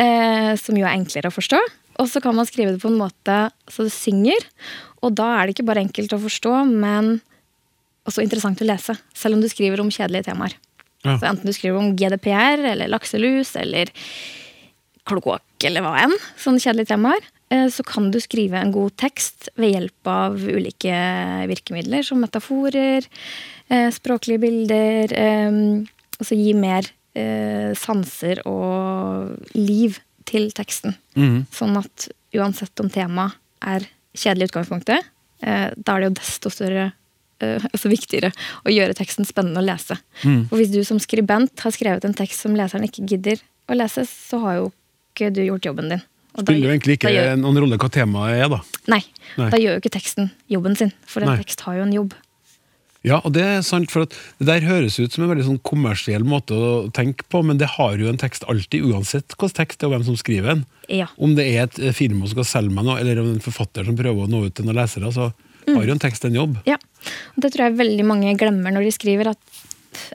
[0.00, 1.60] eh, som jo er enklere å forstå.
[2.00, 3.38] Og så kan man skrive det på en måte
[3.70, 4.48] så det synger.
[5.04, 7.18] Og da er det ikke bare enkelt å forstå, men
[8.08, 8.96] også interessant å lese.
[9.16, 10.56] Selv om du skriver om kjedelige temaer.
[11.04, 11.18] Ja.
[11.20, 13.92] Så enten du skriver om GDPR eller lakselus eller
[15.04, 17.24] kloakk eller hva enn, sånne kjedelige temaer,
[17.70, 20.94] så kan du skrive en god tekst ved hjelp av ulike
[21.50, 23.06] virkemidler, som metaforer,
[23.68, 25.58] eh, språklige bilder, eh,
[26.18, 30.96] altså gi mer eh, sanser og liv til teksten.
[31.18, 31.44] Mm.
[31.52, 35.10] Sånn at uansett om temaet er kjedelig i utgangspunktet,
[35.42, 36.86] eh, da er det jo desto større
[37.42, 38.32] eh, altså viktigere
[38.64, 39.98] å gjøre teksten spennende å lese.
[40.22, 44.06] For hvis du som skribent har skrevet en tekst som leseren ikke gidder å lese,
[44.08, 44.72] så har jo
[45.14, 46.02] ikke du gjort jobben din.
[46.34, 48.60] Spiller jo egentlig ikke gjør, noen rolle hva temaet er, da.
[48.90, 49.00] Nei,
[49.38, 49.48] Nei.
[49.52, 52.16] da gjør jo ikke teksten jobben sin, for en tekst har jo en jobb.
[53.04, 55.60] Ja, og det er sant, for at det der høres ut som en veldig sånn
[55.66, 59.78] kommersiell måte å tenke på, men det har jo en tekst alltid, uansett hvilken tekst
[59.78, 60.62] det er og hvem som skriver den.
[60.88, 61.10] Ja.
[61.20, 63.44] Om det er et firma som skal selge meg noe, eller om det er en
[63.44, 65.28] forfatter som prøver å nå ut til noen lesere, så
[65.68, 66.56] har jo en tekst en jobb.
[66.68, 66.78] Ja,
[67.36, 69.62] og det tror jeg veldig mange glemmer når de skriver at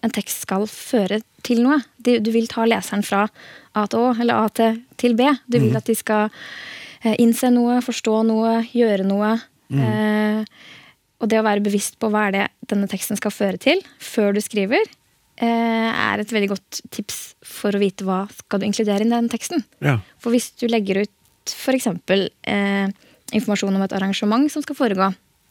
[0.04, 1.80] en tekst skal føre til noe.
[1.98, 3.26] Du, du vil ta leseren fra
[3.78, 5.30] A til Å, eller A til, til B.
[5.48, 6.30] Du vil at de skal
[7.04, 9.36] eh, innse noe, forstå noe, gjøre noe.
[9.70, 10.44] Eh,
[11.20, 14.34] og det å være bevisst på hva er det denne teksten skal føre til, før
[14.36, 14.88] du skriver,
[15.42, 19.30] eh, er et veldig godt tips for å vite hva skal du inkludere i den
[19.32, 19.66] teksten.
[19.84, 20.00] Ja.
[20.22, 21.90] For hvis du legger ut f.eks.
[21.90, 22.88] Eh,
[23.36, 25.10] informasjon om et arrangement som skal foregå,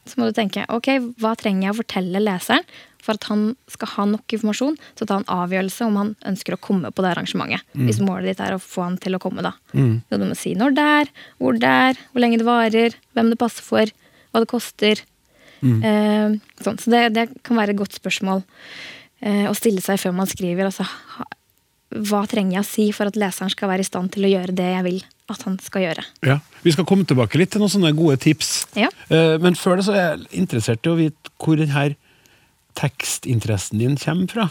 [0.08, 0.88] så må du tenke ok,
[1.20, 2.64] hva trenger jeg å fortelle leseren
[3.08, 6.54] for at han skal ha nok informasjon til å ta en avgjørelse om han ønsker
[6.58, 7.64] å komme på det arrangementet.
[7.72, 9.54] Hvis målet ditt er å få han til å komme, da.
[9.72, 13.32] Så du må si når det er, hvor det er, hvor lenge det varer, hvem
[13.32, 13.94] det passer for,
[14.32, 15.00] hva det koster.
[15.64, 16.78] Eh, sånn.
[16.78, 18.44] Så det, det kan være et godt spørsmål
[19.24, 20.68] eh, å stille seg før man skriver.
[20.68, 20.84] Altså,
[21.88, 24.54] hva trenger jeg å si for at leseren skal være i stand til å gjøre
[24.54, 24.98] det jeg vil
[25.32, 26.04] at han skal gjøre?
[26.28, 26.36] Ja.
[26.62, 28.66] Vi skal komme tilbake litt til noen sånne gode tips.
[28.76, 28.90] Ja.
[29.08, 31.88] Eh, Men før det så er jeg interessert i å vite hvor denne
[32.78, 34.48] tekstinteressen din kommer fra.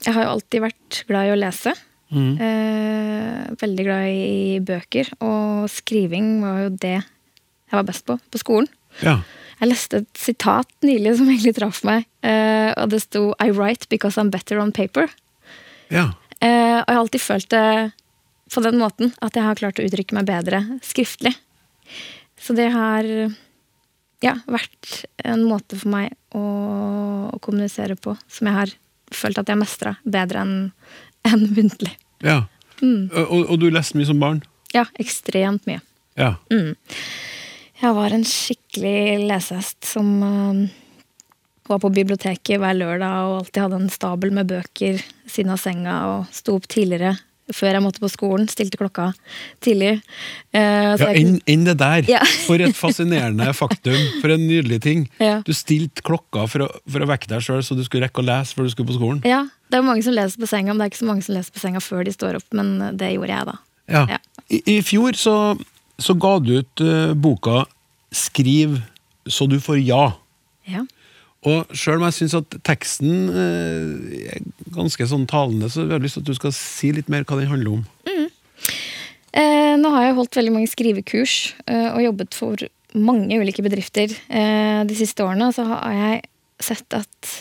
[0.00, 1.74] Jeg har jo alltid vært glad i å lese.
[2.10, 2.32] Mm.
[2.42, 5.10] Eh, veldig glad i bøker.
[5.22, 8.70] Og skriving var jo det jeg var best på på skolen.
[9.04, 9.20] Ja.
[9.60, 12.06] Jeg leste et sitat nylig som egentlig traff meg.
[12.22, 15.10] eh, og det sto 'I write because I'm better on paper'.
[15.90, 16.14] ja.
[16.40, 17.92] Eh, og jeg har alltid følt det
[18.50, 21.34] på den måten at jeg har klart å uttrykke meg bedre skriftlig.
[22.40, 23.04] Så det har
[24.24, 26.42] ja, vært en måte for meg å,
[27.32, 28.74] å kommunisere på som jeg har
[29.10, 30.56] følt at jeg mestra bedre enn
[31.28, 31.96] en muntlig.
[32.24, 32.44] ja.
[32.80, 34.38] Og, og du leste mye som barn?
[34.72, 35.82] Ja, ekstremt mye.
[36.16, 36.38] Ja.
[37.80, 40.62] Jeg var en skikkelig lesehest som uh,
[41.68, 45.96] var på biblioteket hver lørdag og alltid hadde en stabel med bøker siden av senga
[46.10, 47.18] og sto opp tidligere
[47.56, 48.48] før jeg måtte på skolen.
[48.50, 49.10] Stilte klokka
[49.64, 49.96] tidlig.
[50.54, 52.04] Uh, Ja, enn enn det der!
[52.10, 52.20] Ja.
[52.46, 53.96] For et fascinerende faktum.
[54.20, 55.06] For en nydelig ting.
[55.22, 55.40] Ja.
[55.46, 58.26] Du stilte klokka for å, for å vekke deg sjøl, så du skulle rekke å
[58.28, 59.20] lese før du skulle på skolen.
[59.28, 61.22] ja, det er jo mange som leser på senga, men det er ikke så mange
[61.26, 62.46] som leser på senga før de står opp.
[62.58, 63.58] Men eh, det gjorde jeg, da.
[63.90, 64.04] Ja.
[64.16, 64.18] Ja.
[64.50, 65.34] I, I fjor så,
[66.02, 67.64] så ga du ut uh, boka
[68.10, 68.80] 'Skriv
[69.30, 70.12] så du får ja'.
[70.66, 70.82] Ja.
[71.48, 74.42] Og sjøl om jeg syns at teksten eh, er
[74.74, 77.38] ganske sånn talende, så har jeg lyst til at du skal si litt mer hva
[77.40, 77.86] den handler om.
[79.30, 81.36] Eh, nå har jeg holdt veldig mange skrivekurs
[81.70, 82.66] eh, og jobbet for
[82.98, 85.52] mange ulike bedrifter eh, de siste årene.
[85.54, 86.20] Så har jeg
[86.60, 87.32] sett at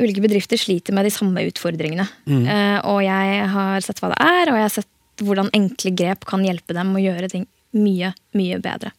[0.00, 2.08] ulike bedrifter sliter med de samme utfordringene.
[2.26, 4.90] Eh, og jeg har sett hva det er, og jeg har sett
[5.22, 8.90] hvordan enkle grep kan hjelpe dem å gjøre ting mye, mye bedre.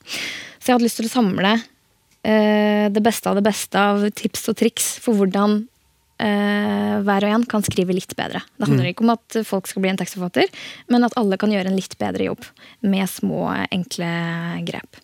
[0.61, 1.57] Så jeg hadde lyst til å samle
[2.23, 5.61] eh, det beste av det beste av tips og triks for hvordan
[6.23, 8.43] eh, hver og en kan skrive litt bedre.
[8.57, 10.51] Det handler ikke om at folk skal bli en tekstforfatter,
[10.93, 12.47] men at alle kan gjøre en litt bedre jobb
[12.85, 14.09] med små, enkle
[14.67, 15.01] grep.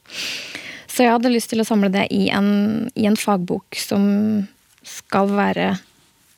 [0.89, 4.03] Så jeg hadde lyst til å samle det i en, i en fagbok som
[4.88, 5.73] skal være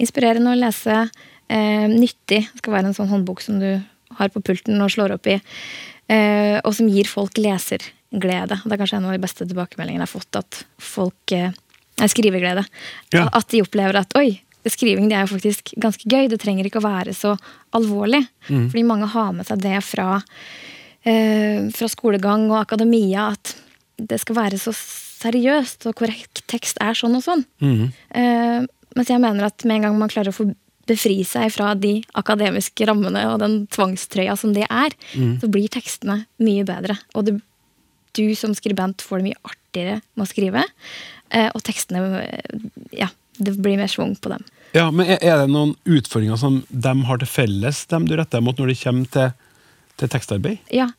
[0.02, 1.06] inspirerende å lese,
[1.50, 2.44] eh, nyttig.
[2.52, 3.82] Det skal være en sånn håndbok som du
[4.18, 5.40] har på pulten og slår opp i,
[6.10, 7.38] eh, og som gir folk
[8.12, 8.62] leserglede.
[8.64, 11.52] Det er kanskje en av de beste tilbakemeldingene jeg har fått, at folk eh,
[12.08, 12.64] skriveglede.
[13.14, 13.30] Ja.
[13.32, 16.30] At de opplever at oi, skriving det er jo faktisk ganske gøy.
[16.30, 17.36] Det trenger ikke å være så
[17.74, 18.26] alvorlig.
[18.72, 20.22] Fordi mange har med seg det fra,
[21.04, 23.56] eh, fra skolegang og akademia at
[23.98, 27.46] det skal være så seriøst, og korrekt tekst er sånn og sånn.
[27.62, 30.56] Eh, mens jeg mener at med en gang man klarer å få
[30.90, 34.90] befri seg fra de akademiske rammene og den tvangstrøya som det er,
[35.40, 36.98] så blir tekstene mye bedre.
[37.14, 37.36] Og det,
[38.18, 40.64] du som skribent får det mye artigere med å skrive.
[41.32, 44.44] eh, og tekstene eh, Ja, det blir mer schwung på dem.
[44.74, 48.42] Ja, men Er er det noen utfordringer som de har til felles, dem du retter
[48.42, 49.32] mot når det kommer til,
[49.98, 50.60] til tekstarbeid?
[50.72, 50.90] Ja,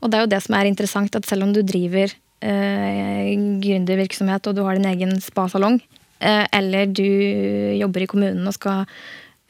[0.00, 2.10] og det er jo det som er interessant, at selv om du driver
[2.42, 3.30] eh,
[3.62, 5.80] gründervirksomhet og du har din egen spasalong,
[6.20, 7.06] eh, eller du
[7.78, 8.86] jobber i kommunen og skal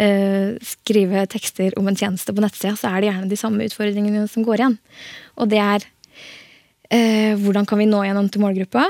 [0.00, 4.26] eh, skrive tekster om en tjeneste på nettsida, så er det gjerne de samme utfordringene
[4.28, 4.78] som går igjen.
[5.40, 5.88] Og det er
[6.90, 8.86] eh, hvordan kan vi nå gjennom til målgruppa?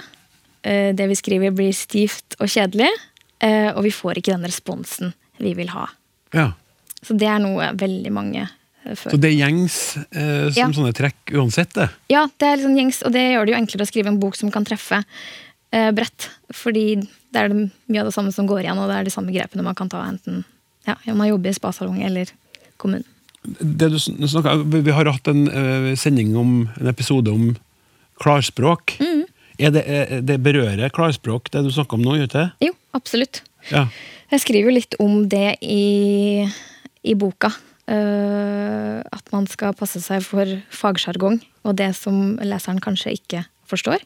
[0.63, 2.89] Eh, det vi skriver blir stivt og kjedelig,
[3.41, 5.87] eh, og vi får ikke den responsen vi vil ha.
[6.37, 6.51] Ja.
[7.03, 9.15] Så det er noe veldig mange eh, føler.
[9.15, 9.79] Så det er gjengs
[10.13, 10.67] eh, som Ja.
[10.77, 11.89] sånne trekk uansett, det?
[12.13, 14.37] Ja, det er sånn gjengs, og det gjør det jo enklere å skrive en bok
[14.37, 15.01] som kan treffe
[15.73, 16.29] eh, bredt.
[16.53, 16.85] Fordi
[17.33, 19.33] det er det mye av det samme som går igjen, og det er de samme
[19.33, 20.45] grepene man kan ta enten
[20.89, 22.29] ja, om man jobber i spasalong eller
[22.81, 23.05] kommunen.
[23.61, 24.19] det du sn-
[24.85, 27.57] vi- har hatt en sending om en episode om
[28.23, 28.97] klarspråk.
[29.01, 29.25] Mm.
[29.61, 32.17] Er det, er, det berører klarspråk, det du snakker om nå?
[32.23, 32.47] Jute?
[32.65, 33.43] Jo, absolutt.
[33.69, 33.87] Ja.
[34.31, 36.47] Jeg skriver jo litt om det i,
[37.05, 37.53] i boka.
[37.91, 44.05] Uh, at man skal passe seg for fagsjargong og det som leseren kanskje ikke forstår.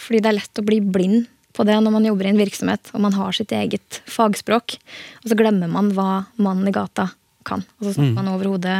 [0.00, 2.88] Fordi det er lett å bli blind på det når man jobber i en virksomhet
[2.94, 4.78] og man har sitt eget fagspråk.
[5.22, 7.10] Og så glemmer man hva mannen i gata
[7.48, 7.64] kan.
[7.78, 8.78] Og så snakker man over hodet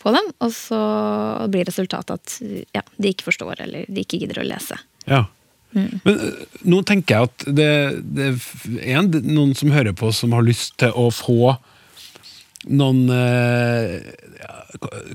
[0.00, 0.80] på dem, og så
[1.52, 2.38] blir resultatet at
[2.76, 4.80] ja, de ikke forstår eller de ikke gidder å lese.
[5.10, 5.26] ja.
[5.70, 7.66] Men øh, nå tenker jeg at det,
[8.16, 8.24] det
[8.82, 11.52] er en, noen som hører på som har lyst til å få
[12.68, 14.00] noen eh,
[14.42, 14.56] ja,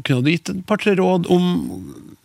[0.07, 1.49] Kunne du gitt et par-tre råd om,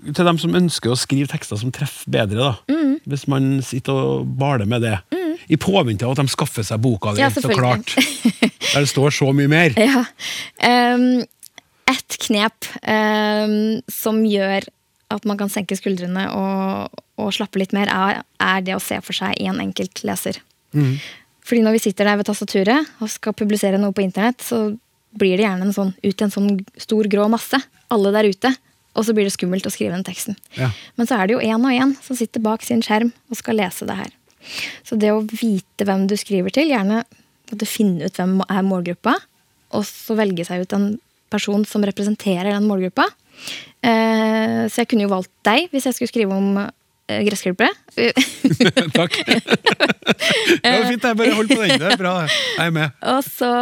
[0.06, 2.52] til dem som ønsker å skrive tekster som treffer bedre?
[2.52, 2.78] da?
[3.11, 4.98] Hvis man sitter og baler med det.
[5.50, 7.96] I påvente av at de skaffer seg boka di, Ja, så klart.
[8.70, 9.74] Der det står så mye mer.
[9.74, 10.04] Ja.
[10.62, 11.24] Um,
[11.91, 14.66] et knep ehm, som gjør
[15.11, 19.01] at man kan senke skuldrene og, og slappe litt mer, er, er det å se
[19.03, 20.38] for seg en enkelt leser.
[21.47, 24.68] Fordi når vi sitter der ved tastaturet og skal publisere noe på internett, så
[25.18, 27.59] blir det gjerne en sånn, ut i en sånn stor grå masse.
[27.91, 28.53] Alle der ute.
[28.95, 30.36] Og så blir det skummelt å skrive den teksten.
[30.55, 30.70] Ja.
[30.99, 33.59] Men så er det jo én og én som sitter bak sin skjerm og skal
[33.59, 34.14] lese det her.
[34.86, 37.03] Så det å vite hvem du skriver til, gjerne
[37.66, 39.16] finne ut hvem er målgruppa,
[39.74, 40.86] og så velge seg ut en
[41.33, 43.07] person som representerer den målgruppa.
[43.81, 47.72] Eh, så jeg kunne jo valgt deg hvis jeg skulle skrive om eh, gressklippere.
[48.99, 49.16] Takk.
[49.24, 51.81] det var fint, jeg bare holdt på den.
[51.81, 52.14] Det er bra.
[52.28, 53.01] Jeg er med.
[53.14, 53.53] og så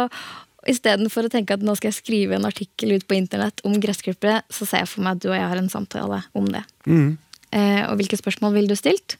[0.69, 4.41] istedenfor å tenke at nå skal jeg skrive en artikkel ut på internett om gressklippere,
[4.51, 6.65] så ser jeg for meg at du og jeg har en samtale om det.
[6.85, 9.17] Eh, og hvilke spørsmål ville du stilt?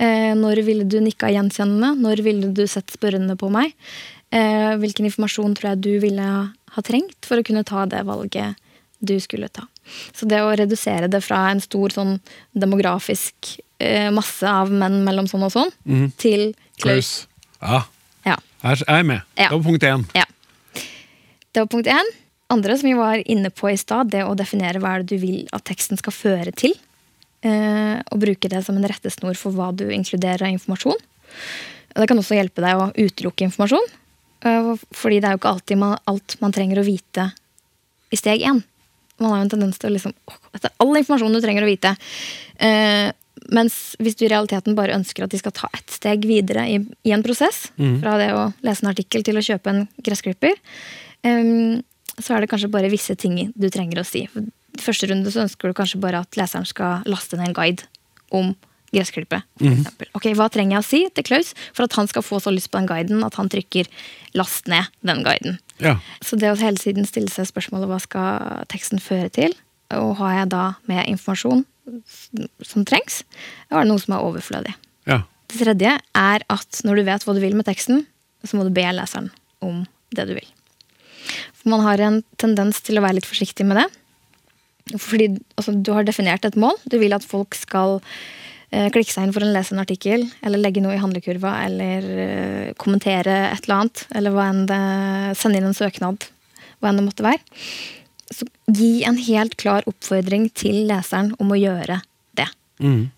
[0.00, 1.90] Når ville du nikka gjenkjennende?
[2.00, 3.74] Når ville du sett spørrende på meg?
[4.30, 6.26] Eh, hvilken informasjon tror jeg du ville
[6.74, 8.54] ha trengt for å kunne ta det valget
[9.02, 9.64] du skulle ta?
[10.14, 12.18] Så det å redusere det fra en stor sånn
[12.54, 15.72] demografisk eh, masse av menn mellom sånn og sånn,
[16.20, 16.84] til Klaus.
[16.84, 17.12] Klaus.
[17.60, 17.82] Ja,
[18.28, 18.36] Ja.
[18.62, 19.22] jeg er med.
[19.36, 19.48] Ja.
[19.48, 20.04] Det var punkt én.
[20.14, 20.24] Ja.
[21.50, 22.12] Det var punkt én.
[22.50, 25.22] Andre som vi var inne på i stad, det å definere hva er det du
[25.22, 26.74] vil at teksten skal føre til.
[27.42, 30.98] Eh, og bruke det som en rettesnor for hva du inkluderer av informasjon.
[31.94, 33.86] Det kan også hjelpe deg å utelukke informasjon.
[34.44, 37.30] Eh, fordi det er jo ikke alltid man, alt man trenger å vite
[38.10, 38.62] i steg én.
[39.20, 41.66] Man har jo en tendens til å liksom åh, Dette er all informasjon du trenger
[41.66, 41.94] å vite.
[42.56, 43.10] Eh,
[43.50, 46.78] mens hvis du i realiteten bare ønsker at de skal ta ett steg videre i,
[47.08, 47.70] i en prosess,
[48.02, 50.56] fra det å lese en artikkel til å kjøpe en gressklipper,
[51.26, 51.52] eh,
[52.20, 54.26] så er det kanskje bare visse ting du trenger å si.
[54.28, 57.86] I første runde så ønsker du kanskje bare at leseren skal laste ned en guide
[58.30, 58.52] om
[58.94, 59.46] gressklippet.
[59.62, 59.84] Mm.
[60.18, 62.70] Ok, Hva trenger jeg å si til Klaus for at han skal få så lyst
[62.72, 63.88] på den guiden at han trykker
[64.34, 65.58] 'last ned den guiden'?
[65.78, 65.98] Ja.
[66.22, 69.54] Så det å hele tiden stille seg spørsmålet hva skal teksten føre til,
[69.90, 71.64] og har jeg da med informasjon
[72.62, 73.22] som trengs,
[73.70, 74.74] eller er det noe som er overflødig?
[75.06, 75.22] ja.
[75.50, 78.04] Det tredje er at når du vet hva du vil med teksten,
[78.46, 79.82] så må du be leseren om
[80.14, 80.46] det du vil.
[81.58, 83.88] For man har en tendens til å være litt forsiktig med det.
[84.98, 85.26] Fordi
[85.58, 86.78] altså, du har definert et mål.
[86.90, 87.98] Du vil at folk skal
[88.70, 92.68] klikke seg inn for å lese en artikkel, eller legge noe i handlekurva, eller eh,
[92.78, 94.82] kommentere et eller annet, eller hva enn det,
[95.40, 96.28] sende inn en søknad,
[96.78, 97.42] hva enn det måtte være.
[98.30, 101.98] Så gi en helt klar oppfordring til leseren om å gjøre
[102.38, 102.46] det.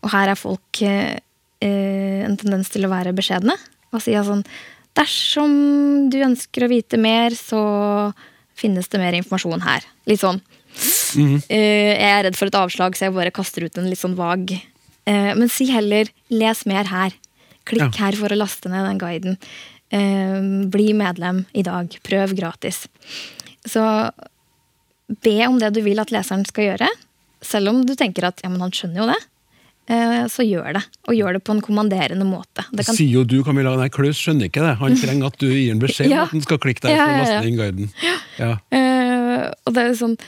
[0.00, 1.18] Og her er folk eh,
[1.61, 3.59] eh, en tendens til å være beskjedne.
[3.92, 4.46] Og si sånn
[4.92, 5.53] Dersom
[6.12, 8.12] du ønsker å vite mer, så
[8.53, 9.86] finnes det mer informasjon her.
[10.05, 10.40] Litt sånn.
[11.48, 14.18] Eh, jeg er redd for et avslag, så jeg bare kaster ut en litt sånn
[14.18, 14.53] vag.
[15.07, 17.12] Eh, men si heller 'les mer her'.
[17.64, 19.36] Klikk her for å laste ned den guiden.
[19.92, 21.88] Eh, bli medlem i dag.
[22.03, 22.88] Prøv gratis.
[23.66, 24.11] Så
[25.22, 26.88] be om det du vil at leseren skal gjøre.
[27.42, 29.20] Selv om du tenker at ja, men han skjønner jo det.
[29.92, 30.82] Eh, så gjør det.
[31.11, 32.64] Og gjør det på en kommanderende måte.
[32.72, 33.74] Det kan, Sier jo du, Camilla.
[33.76, 34.76] Nei, Klaus skjønner ikke det.
[34.78, 36.22] Han trenger at du gir en beskjed Ja.
[36.22, 37.42] om at han skal klikke der Ja, for å ja, laste ja.
[37.42, 37.92] inn guiden.
[38.38, 38.53] Ja.
[38.70, 40.18] Eh, og det er jo sånn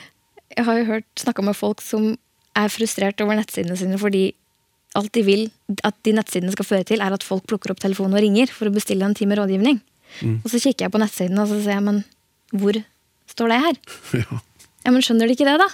[0.55, 2.17] Jeg har jo hørt snakka med folk som
[2.55, 4.33] er frustrert over nettsidene sine fordi
[4.95, 5.45] alt de vil
[5.83, 8.69] at de nettsidene skal føre til, er at folk plukker opp telefonen og ringer for
[8.69, 9.79] å bestille en time rådgivning.
[10.23, 12.03] Og så kikker jeg på nettsidene og så ser jeg, men
[12.55, 12.77] hvor
[13.31, 13.81] står det her?
[14.25, 14.43] Ja.
[14.85, 15.65] Ja, men skjønner de ikke det, da?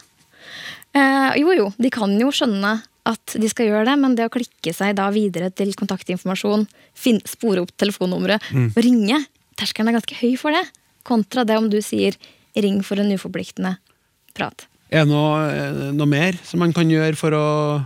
[0.96, 2.78] Eh, jo, jo, de kan jo skjønne
[3.12, 6.64] at de skal gjøre det, men det å klikke seg da videre til kontaktinformasjon,
[6.96, 9.20] finne, spore opp telefonnummeret og ringe,
[9.60, 10.64] terskelen er ganske høy for det.
[11.08, 12.16] Kontra det om du sier
[12.56, 13.78] 'ring for en uforpliktende
[14.34, 14.68] prat'.
[14.92, 17.86] Er det noe, eh, noe mer som man kan gjøre for å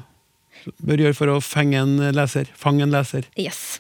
[0.84, 2.49] bør gjøre for å fenge en leser?
[2.59, 3.28] Fange en leser?
[3.39, 3.80] Yes.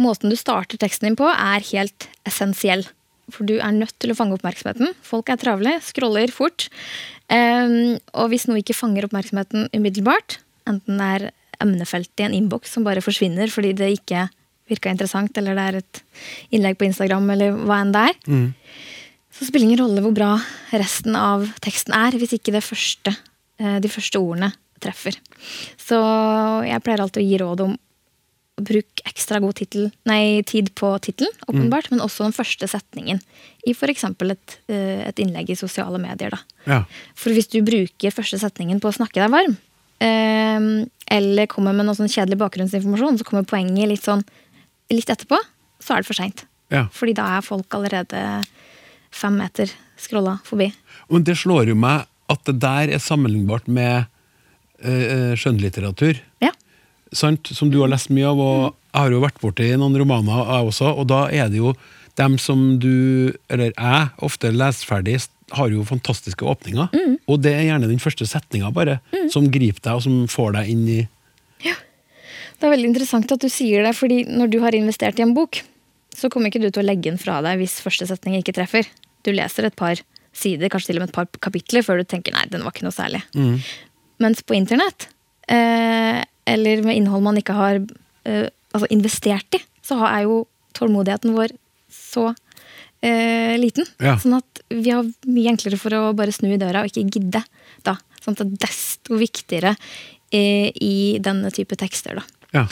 [0.00, 2.86] Måten du starter teksten din på, er helt essensiell.
[3.32, 4.94] For du er nødt til å fange oppmerksomheten.
[5.04, 6.68] Folk er travle, scroller fort.
[7.28, 10.38] Um, og hvis noe ikke fanger oppmerksomheten umiddelbart,
[10.68, 11.26] enten det er
[11.60, 14.28] emnefeltet i en innboks som bare forsvinner fordi det ikke
[14.68, 16.00] virka interessant, eller det er et
[16.54, 18.18] innlegg på Instagram, eller hva enn det er,
[19.32, 20.30] så spiller det ingen rolle hvor bra
[20.76, 23.14] resten av teksten er, hvis ikke det første,
[23.60, 24.52] eh, de første ordene
[24.82, 25.18] treffer.
[25.80, 25.98] Så
[26.66, 27.76] jeg pleier alltid å gi råd om
[28.58, 33.20] å bruke ekstra god titel, nei, tid på tittelen, åpenbart, men også den første setningen
[33.68, 34.04] i f.eks.
[34.08, 36.34] Et, eh, et innlegg i sosiale medier.
[36.34, 36.40] Da.
[36.66, 36.80] Ja.
[37.18, 39.56] For hvis du bruker første setningen på å snakke deg varm,
[40.02, 40.68] eh,
[41.18, 44.26] eller kommer med noe sånn kjedelig bakgrunnsinformasjon, så kommer poenget litt sånn
[44.90, 45.38] litt etterpå,
[45.78, 46.46] så er det for seint.
[46.72, 46.86] Ja.
[46.92, 48.42] Fordi da er folk allerede
[49.14, 50.70] fem meter scrolla forbi.
[51.08, 54.08] Men det slår jo meg at det der er sammenlignbart med
[54.78, 56.20] skjønnlitteratur.
[56.44, 56.52] Ja.
[57.12, 57.48] Sant?
[57.56, 58.60] Som du har lest mye av, og
[58.92, 61.72] jeg har jo vært borti noen romaner, jeg også, og da er det jo
[62.18, 65.18] dem som du, eller jeg, ofte leser ferdig,
[65.54, 66.90] har jo fantastiske åpninger.
[67.30, 68.98] Og det er gjerne den første setninga bare,
[69.32, 70.98] som griper deg, og som får deg inn i
[71.64, 71.74] Ja.
[72.58, 75.34] Det er veldig interessant at du sier det, fordi når du har investert i en
[75.36, 75.60] bok,
[76.14, 78.88] så kommer ikke du til å legge den fra deg hvis første setning ikke treffer.
[79.22, 80.00] Du leser et par
[80.34, 82.86] sider, kanskje til og med et par kapitler, før du tenker nei, den var ikke
[82.86, 83.22] noe særlig.
[84.18, 85.08] Mens på internett,
[85.48, 87.78] eh, eller med innhold man ikke har
[88.24, 90.42] eh, altså investert i, så er jo
[90.78, 91.54] tålmodigheten vår
[91.92, 92.28] så
[93.00, 93.86] eh, liten.
[94.02, 94.16] Ja.
[94.20, 97.42] Sånn at vi har mye enklere for å bare snu i døra og ikke gidde.
[97.86, 97.96] da.
[98.20, 99.74] Sånn at det er desto viktigere
[100.34, 102.18] eh, i denne type tekster.
[102.20, 102.26] da.
[102.52, 102.66] Ja.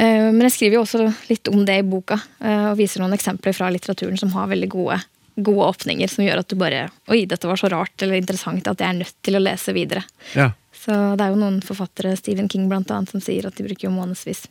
[0.00, 3.14] Eh, Men jeg skriver jo også litt om det i boka, eh, og viser noen
[3.16, 5.00] eksempler fra litteraturen som har veldig gode,
[5.36, 8.80] gode åpninger, som gjør at du bare Oi, dette var så rart eller interessant at
[8.80, 10.02] jeg er nødt til å lese videre.
[10.34, 10.50] ja.
[10.80, 13.88] Så det er jo noen forfattere, Stephen King blant annet, som sier at de bruker
[13.88, 14.46] jo månedsvis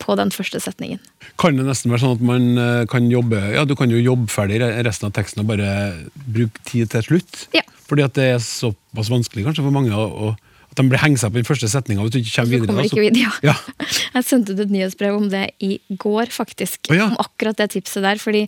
[0.00, 1.00] på den første setningen.
[1.40, 4.30] Kan det nesten være sånn at man eh, kan jobbe Ja, du kan jo jobbe
[4.30, 5.72] ferdig resten av teksten og bare
[6.14, 7.48] bruke tid til slutt?
[7.56, 7.64] Ja.
[7.90, 10.30] Fordi at det er såpass vanskelig kanskje for mange å,
[10.70, 12.70] at de blir hengt seg på den første setninga hvis du ikke kommer videre.
[12.70, 13.32] kommer ikke videre, ja.
[13.50, 13.86] Ja.
[14.16, 16.84] Jeg sendte ut et nyhetsbrev om det i går, faktisk.
[16.90, 17.10] Oh, ja.
[17.10, 18.20] Om akkurat det tipset der.
[18.22, 18.44] Fordi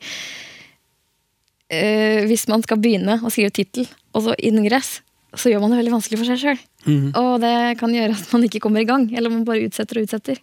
[1.74, 5.00] øh, hvis man skal begynne å skrive tittel, og så ingress,
[5.38, 6.64] så gjør man det veldig vanskelig for seg sjøl.
[6.84, 7.06] Mm.
[7.16, 10.08] Og det kan gjøre at man ikke kommer i gang, eller man bare utsetter og
[10.08, 10.40] utsetter.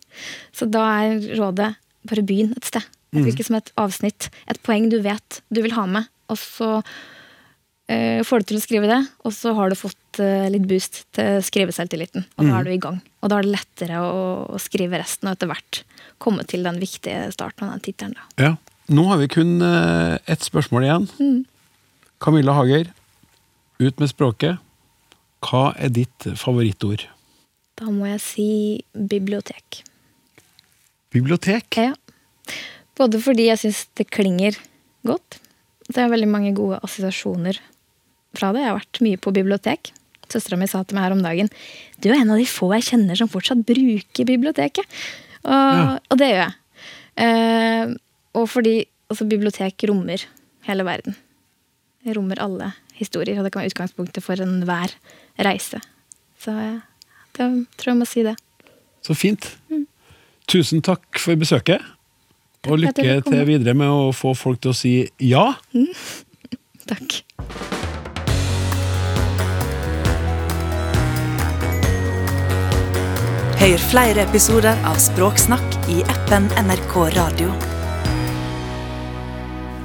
[0.56, 1.74] Så da er rådet
[2.10, 2.86] bare begynn et sted.
[3.10, 3.24] Mm.
[3.26, 4.30] hvilket som et avsnitt.
[4.50, 6.10] Et poeng du vet du vil ha med.
[6.30, 6.70] Og så
[7.90, 11.04] eh, får du til å skrive det, og så har du fått eh, litt boost
[11.18, 12.28] til skriveselvtilliten.
[12.38, 13.00] Og da er du i gang.
[13.24, 14.20] Og da er det lettere å,
[14.54, 15.82] å skrive resten, og etter hvert
[16.22, 18.20] komme til den viktige starten av den tittelen.
[18.42, 18.58] Ja.
[18.90, 21.10] Nå har vi kun eh, ett spørsmål igjen.
[21.22, 21.44] Mm.
[22.22, 22.90] Camilla Hager,
[23.80, 24.62] ut med språket.
[25.46, 27.06] Hva er ditt favorittord?
[27.80, 28.48] Da må jeg si
[28.94, 29.84] bibliotek.
[31.14, 31.78] Bibliotek?
[31.80, 31.94] Ja.
[33.00, 34.58] Både fordi jeg syns det klinger
[35.08, 35.40] godt.
[35.90, 37.58] Det er veldig mange gode assosiasjoner
[38.38, 38.62] fra det.
[38.66, 39.94] Jeg har vært mye på bibliotek.
[40.30, 41.48] Søstera mi sa til meg her om dagen
[42.04, 44.86] du er en av de få jeg kjenner som fortsatt bruker biblioteket.
[45.42, 45.98] Og, Ja.
[46.12, 46.54] og det gjør jeg.
[47.18, 47.96] Eh,
[48.38, 48.76] og fordi
[49.10, 50.22] altså, bibliotek rommer
[50.68, 51.16] hele verden.
[52.06, 54.94] Det rommer alle historier, og det kan være utgangspunktet for enhver
[55.40, 55.82] reise.
[56.40, 56.56] Så
[57.38, 57.48] det
[57.80, 58.36] tror jeg må si det.
[59.06, 59.48] Så fint.
[60.50, 61.84] Tusen takk for besøket.
[62.68, 64.94] Og lykke til videre med å få folk til å si
[65.24, 65.46] ja.
[66.90, 67.22] Takk.
[73.60, 77.79] Hør flere episoder av Språksnakk i appen NRK Radio.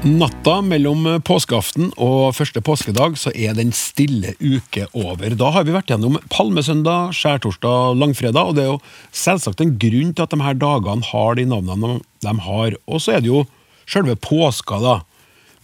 [0.05, 5.33] Natta mellom påskeaften og første påskedag så er den stille uke over.
[5.33, 8.83] Da har vi vært gjennom palmesøndag, skjærtorsdag, langfredag, og det er jo
[9.17, 12.77] selvsagt en grunn til at de her dagene har de navnene de har.
[12.85, 13.47] Og så er det jo
[13.89, 14.99] selve påska, da.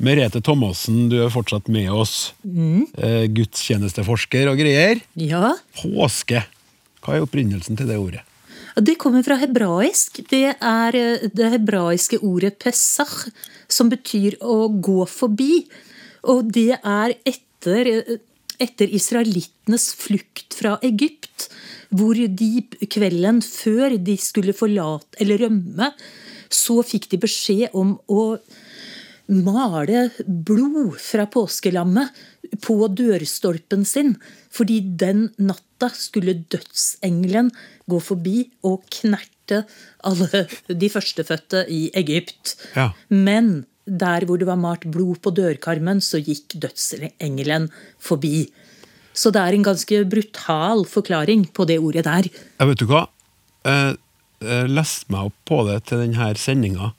[0.01, 2.33] Merete Thomassen, du er fortsatt med oss.
[2.41, 2.89] Mm.
[3.37, 5.05] gudstjenesteforsker og greier.
[5.21, 6.47] Ja, Påske.
[7.05, 8.25] Hva er opprinnelsen til det ordet?
[8.87, 10.23] Det kommer fra hebraisk.
[10.31, 13.29] Det er eh, det hebraiske ordet pesach,
[13.71, 15.67] som betyr å gå forbi.
[16.31, 18.17] Og det er etter, eh,
[18.61, 21.49] etter israelittenes flukt fra Egypt,
[21.91, 22.51] hvor de
[22.87, 25.93] kvelden før de skulle forlate eller rømme,
[26.51, 28.25] så fikk de beskjed om å
[29.31, 32.15] male blod fra påskelammet
[32.65, 34.17] på dørstolpen sin,
[34.51, 35.29] fordi den
[35.81, 37.51] natta skulle dødsengelen
[37.89, 39.65] gå forbi og knerte
[40.05, 42.57] alle de førstefødte i Egypt.
[42.77, 42.93] Ja.
[43.09, 48.51] Men der hvor det var malt blod på dørkarmen, så gikk dødsengelen forbi.
[49.13, 52.29] Så det er en ganske brutal forklaring på det ordet der.
[52.31, 53.09] Jeg vet du hva?
[53.65, 53.97] Jeg,
[54.41, 56.93] jeg leste meg opp på det til denne sendinga.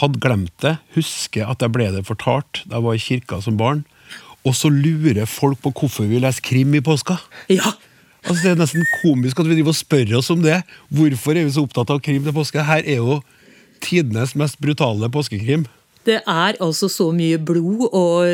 [0.00, 0.78] Hadde glemt det.
[0.96, 3.86] Husker at jeg ble det fortalt da jeg var i kirka som barn.
[4.42, 7.20] Og så lurer folk på hvorfor vi leser krim i påska.
[7.52, 7.76] Ja,
[8.22, 10.60] Altså Det er nesten komisk at vi driver og spør oss om det.
[10.94, 12.62] Hvorfor er vi så opptatt av krim til påske?
[12.64, 13.20] Her er jo
[13.82, 15.64] tidenes mest brutale påskekrim.
[16.06, 18.30] Det er altså så mye blod og,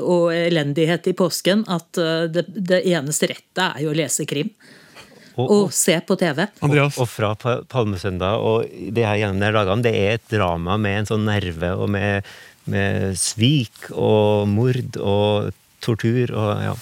[0.00, 4.48] og elendighet i påsken at eh, det, det eneste rette er jo å lese krim.
[5.40, 6.42] Og, Og se på TV.
[6.64, 6.96] Andreas?
[7.00, 10.76] Og fra Pa- Palmesøndag og det her gjennom de her dagene, det er et drama
[10.80, 12.28] med en sånn nerve, og med,
[12.68, 15.52] med svik og mord og
[15.84, 16.74] tortur og ja.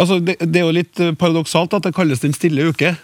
[0.00, 2.94] Altså, det, det er jo litt eh, paradoksalt at det kalles Den stille uke.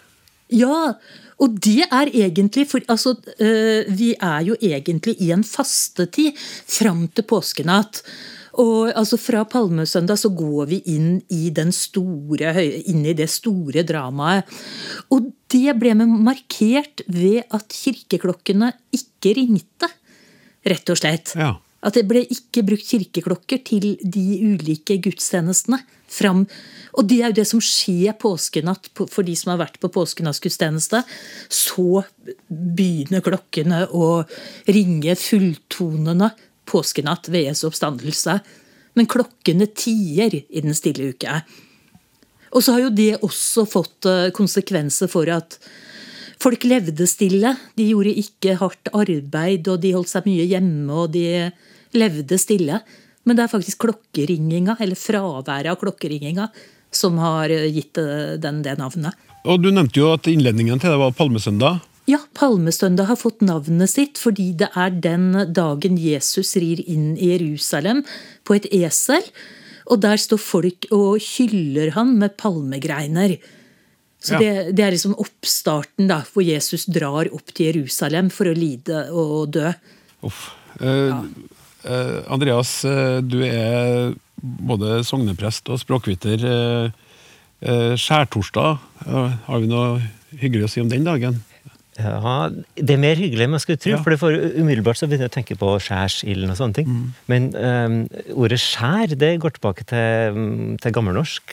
[0.51, 0.95] Ja,
[1.41, 6.37] og det er egentlig for altså, øh, Vi er jo egentlig i en fastetid
[6.67, 8.03] fram til påskenatt.
[8.61, 12.53] Og altså Fra palmesøndag så går vi inn i, den store,
[12.91, 14.51] inn i det store dramaet.
[15.15, 19.89] Og det ble markert ved at kirkeklokkene ikke ringte,
[20.67, 21.35] rett og slett.
[21.39, 21.55] Ja.
[21.81, 25.81] At det ble ikke brukt kirkeklokker til de ulike gudstjenestene.
[26.11, 26.41] Fram.
[26.99, 31.05] Og det er jo det som skjer påskenatt for de som har vært på påskenattsgudstjeneste.
[31.47, 32.03] Så
[32.51, 34.09] begynner klokkene å
[34.67, 36.33] ringe fulltonende
[36.67, 38.41] påskenatt ved Jesu oppstandelse.
[38.99, 41.39] Men klokkene tier i den stille uke.
[42.51, 45.61] Og så har jo det også fått eh, konsekvenser for at
[46.43, 47.55] folk levde stille.
[47.77, 51.51] De gjorde ikke hardt arbeid, og de holdt seg mye hjemme, og de
[51.97, 52.81] levde stille.
[53.29, 56.49] Men det er faktisk klokkeringinga, eller fraværet av klokkeringinga,
[56.91, 58.01] som har gitt
[58.43, 59.15] den det navnet.
[59.45, 61.81] Og Du nevnte jo at innledningen til det var palmesøndag.
[62.11, 67.31] Ja, palmesøndag har fått navnet sitt fordi det er den dagen Jesus rir inn i
[67.35, 68.03] Jerusalem
[68.45, 69.23] på et esel.
[69.91, 73.37] Og der står folk og hyller han med palmegreiner.
[74.21, 74.41] Så ja.
[74.41, 79.07] det, det, er liksom oppstarten da, hvor Jesus drar opp til Jerusalem for å lide
[79.17, 79.73] og dø.
[80.29, 80.51] Uff.
[80.81, 81.23] Eh, ja.
[81.85, 86.45] Eh, Andreas, eh, du er både sogneprest og språkviter.
[87.61, 88.81] Eh, skjærtorsdag,
[89.47, 90.01] har vi noe
[90.41, 91.43] hyggelig å si om den dagen?
[92.01, 93.93] Ja, Det er mer hyggelig enn man skulle tro.
[93.93, 94.03] Ja.
[94.03, 96.87] for for Umiddelbart så begynner jeg å tenke på skjærsilden og sånne ting.
[96.89, 97.13] Mm.
[97.29, 98.09] Men um,
[98.41, 101.53] ordet skjær det går tilbake til, til gammelnorsk.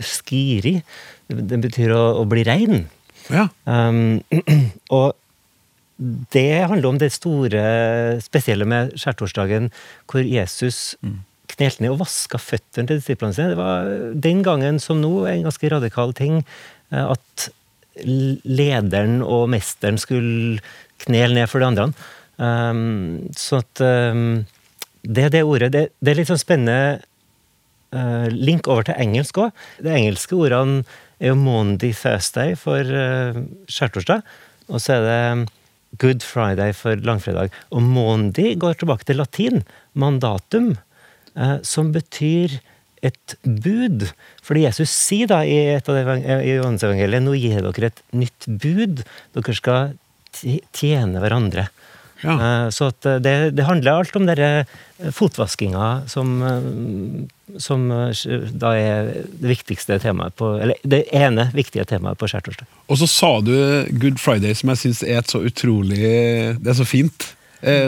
[0.00, 0.82] Skiri.
[1.28, 2.86] Det betyr å, å bli rein.
[3.32, 3.48] Ja.
[3.64, 4.20] Um,
[4.96, 5.14] og
[6.34, 7.62] det handler om det store,
[8.24, 9.70] spesielle med skjærtorsdagen,
[10.10, 11.20] hvor Jesus mm.
[11.54, 13.52] knelte ned og vaska føttene til disiplene sine.
[13.54, 13.92] Det var
[14.26, 17.48] den gangen som nå en ganske radikal ting eh, at
[18.02, 20.58] lederen og mesteren skulle
[21.04, 21.88] knele ned for de andre.
[22.42, 24.42] Um, så at um,
[25.06, 25.72] det er det ordet.
[25.72, 27.04] Det, det er litt sånn spennende
[27.94, 29.66] uh, link over til engelsk òg.
[29.84, 30.82] De engelske ordene
[31.20, 34.24] er jo Monday Thursday for uh, skjærtorsdag.
[34.72, 35.52] Og så er det
[36.00, 37.52] Good Friday for langfredag.
[37.70, 39.62] Og Monday går tilbake til latin,
[39.94, 40.74] mandatum,
[41.36, 42.56] eh, som betyr
[43.04, 44.08] et bud.
[44.42, 49.04] Fordi Jesus sier da i et av Johannes-evangeliet nå gir dere et nytt bud.
[49.36, 49.94] Dere skal
[50.74, 51.68] tjene hverandre.
[52.24, 52.34] Ja.
[52.64, 56.34] Eh, så eh, det, det, handler alt om denne eh, fotvaskinga som,
[57.60, 57.86] som
[58.64, 62.68] da er det viktigste temaet på Eller det ene viktige temaet på skjærtorsdag.
[62.88, 63.54] Og så sa du
[64.00, 67.32] Good Friday, som jeg syns er et så utrolig Det er så fint.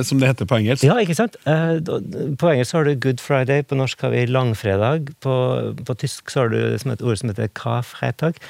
[0.08, 0.84] som det heter på engelsk.
[0.88, 1.34] Ja, ikke sant?
[1.44, 5.10] På engelsk har du Good Friday, på norsk har vi langfredag.
[5.20, 5.34] På,
[5.76, 8.40] på tysk så har du et ord som heter Karfreitag.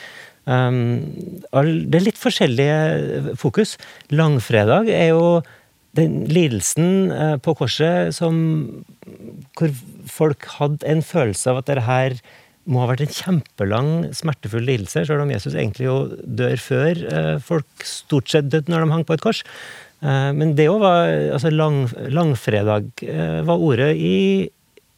[0.47, 1.03] Um,
[1.51, 3.75] det er litt forskjellige fokus.
[4.15, 5.43] Langfredag er jo
[5.97, 8.37] den lidelsen eh, på korset som
[9.57, 9.73] Hvor
[10.11, 12.19] folk hadde en følelse av at dette her
[12.67, 17.37] må ha vært en kjempelang, smertefull lidelse, selv om Jesus egentlig jo dør før eh,
[17.39, 19.45] folk stort sett døde når de hang på et kors.
[20.03, 22.91] Eh, men det òg var altså lang, Langfredag
[23.47, 24.19] var ordet i,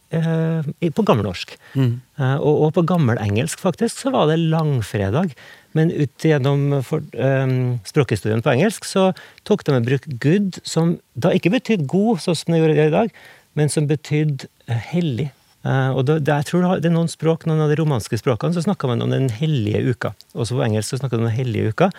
[0.09, 1.53] på gammelnorsk.
[1.77, 1.93] Mm.
[2.41, 5.37] Og, og på gammelengelsk, faktisk, så var det langfredag.
[5.77, 9.11] Men ut gjennom for, um, språkhistorien på engelsk så
[9.49, 12.95] tok de i bruk 'good', som da ikke betydde god, sånn som det gjør i
[12.95, 13.11] dag,
[13.55, 15.31] men som betydde uh, hellig.
[15.67, 18.65] Uh, og da, jeg tror det er noen språk, noen av de romanske språkene så
[18.65, 20.15] snakker man om den hellige uka.
[20.35, 21.91] Også på engelsk så snakker man om den hellige uka.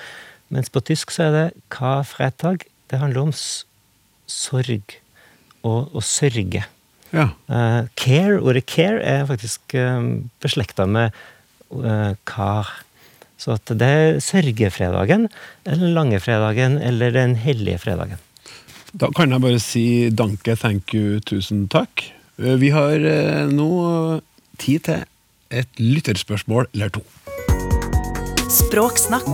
[0.50, 2.66] Mens på tysk så er det ka fretag.
[2.90, 3.34] Det handler om
[4.26, 4.98] sorg
[5.62, 6.64] og og sørge.
[7.14, 7.30] Ja.
[7.50, 11.12] Uh, care, ordet care er faktisk um, beslekta med
[11.74, 12.70] uh, kar.
[13.40, 15.30] Så at det er sørgefredagen,
[15.64, 18.20] eller langefredagen eller den hellige fredagen.
[19.00, 22.04] Da kan jeg bare si danke, thank you, tusen takk.
[22.42, 23.70] Eh, vi har eh, nå
[24.60, 25.06] tid til
[25.56, 27.06] et lytterspørsmål eller to.
[28.50, 29.30] Språksnakk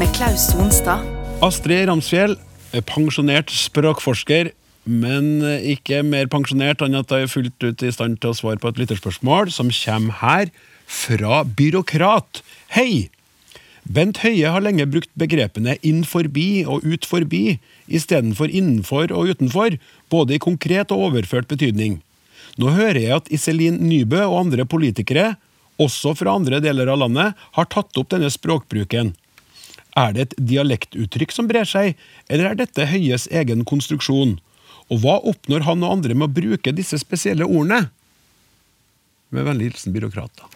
[0.00, 1.04] med Klaus Sonstad.
[1.44, 2.38] Astrid Ramsfjell
[2.74, 4.50] er pensjonert språkforsker,
[4.86, 8.60] men ikke mer pensjonert enn at hun er fullt ut i stand til å svare
[8.62, 10.50] på et lytterspørsmål som kommer her
[10.86, 12.42] fra byråkrat.
[12.74, 13.10] Hei!
[13.86, 19.76] Bent Høie har lenge brukt begrepene inn forbi og ut forbi istedenfor innenfor og utenfor,
[20.10, 22.00] både i konkret og overført betydning.
[22.58, 25.36] Nå hører jeg at Iselin Nybø og andre politikere,
[25.78, 29.12] også fra andre deler av landet, har tatt opp denne språkbruken.
[29.96, 31.94] Er det et dialektuttrykk som brer seg,
[32.28, 34.38] eller er dette Høies egen konstruksjon?
[34.90, 37.88] Og hva oppnår han og andre med å bruke disse spesielle ordene?
[39.34, 40.55] Med vennlig hilsen da.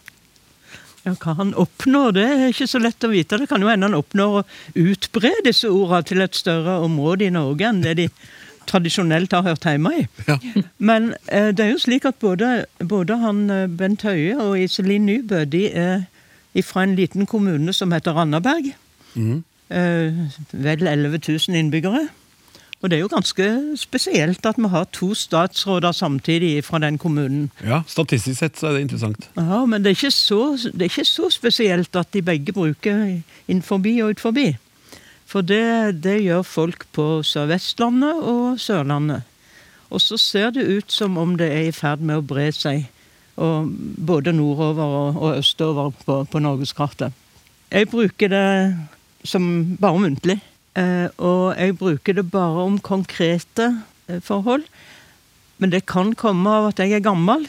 [1.07, 3.39] Ja, Hva han oppnår, det er ikke så lett å vite.
[3.41, 4.45] Det kan jo hende han oppnår å
[4.77, 8.09] utbre disse ordene til et større område i Norge enn det de
[8.71, 10.05] tradisjonelt har hørt hjemme i.
[10.29, 10.37] Ja.
[10.91, 15.09] Men eh, det er jo slik at både, både han eh, Bent Høie og Iselin
[15.09, 16.05] Nybø de er
[16.67, 18.73] fra en liten kommune som heter Randaberg.
[19.71, 20.21] Eh,
[20.53, 22.09] vel 11 000 innbyggere.
[22.81, 27.51] Og det er jo ganske spesielt at vi har to statsråder samtidig fra den kommunen.
[27.65, 29.29] Ja, Statistisk sett så er det interessant.
[29.37, 33.21] Ja, Men det er, ikke så, det er ikke så spesielt at de begge bruker
[33.49, 34.57] innforbi og utforbi.
[35.27, 39.23] For det, det gjør folk på Sør-Vestlandet og Sørlandet.
[39.91, 42.89] Og så ser det ut som om det er i ferd med å bre seg
[43.41, 43.71] og
[44.07, 47.13] både nordover og, og østover på, på norgeskartet.
[47.71, 48.77] Jeg bruker det
[49.25, 50.41] som bare muntlig.
[50.79, 53.71] Eh, og jeg bruker det bare om konkrete
[54.09, 54.65] eh, forhold.
[55.59, 57.49] Men det kan komme av at jeg er gammel.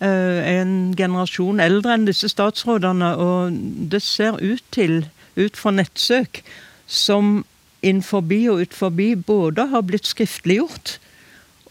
[0.00, 3.12] Eh, en generasjon eldre enn disse statsrådene.
[3.20, 3.58] Og
[3.92, 5.04] det ser ut til,
[5.36, 6.42] ut fra nettsøk,
[6.86, 7.44] som
[7.82, 10.98] innenfor og utforbi både har blitt skriftliggjort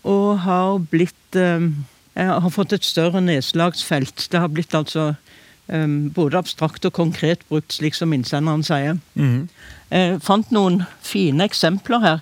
[0.07, 1.36] og har blitt
[2.17, 4.30] Har fått et større nedslagsfelt.
[4.32, 5.13] Det har blitt altså
[5.68, 8.99] både abstrakt og konkret brukt, slik som innsenderen sier.
[9.15, 9.49] Mhm.
[9.91, 12.20] Jeg fant noen fine eksempler her.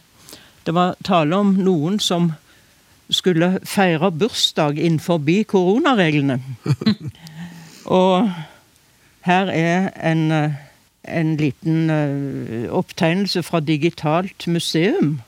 [0.65, 2.33] Det var tale om noen som
[3.09, 6.39] skulle feire bursdag innenfor koronareglene.
[7.85, 8.31] og
[9.25, 10.55] her er en,
[11.03, 15.21] en liten uh, opptegnelse fra Digitalt museum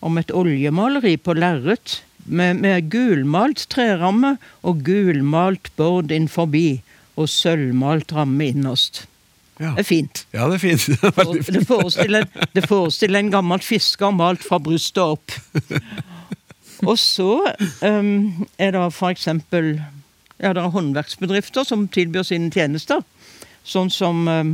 [0.00, 6.48] om et oljemaleri på lerret med, med gulmalt treramme og gulmalt bord innenfor
[7.18, 9.06] og sølvmalt ramme innerst.
[9.58, 9.72] Ja.
[9.74, 10.20] Det er fint.
[10.32, 10.86] Ja, det er fint.
[11.02, 11.54] Det er fint.
[11.56, 15.34] Det forestiller, det forestiller en gammel fisker malt fra brystet opp.
[16.86, 17.32] Og så
[17.82, 19.80] um, er det eksempel
[20.38, 23.02] ja, det er håndverksbedrifter som tilbyr sine tjenester.
[23.66, 24.52] Sånn som um,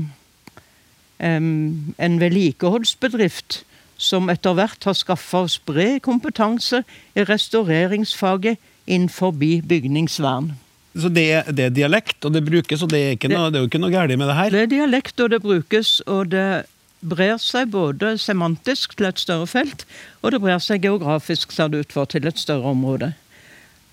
[1.21, 3.61] um, en vedlikeholdsbedrift
[4.01, 6.81] som etter hvert har skaffa oss bred kompetanse
[7.15, 8.57] i restaureringsfaget
[8.87, 10.55] innenfor bygningsvern.
[10.95, 13.65] Så det det er dialekt, og det brukes, og det er, ikke noe, det er
[13.65, 14.55] jo ikke noe galt med det her?
[14.55, 16.47] Det er dialekt, og det brukes, og det
[17.05, 19.85] brer seg både semantisk til et større felt,
[20.23, 23.13] og det brer seg geografisk, ser det ut for, til et større område.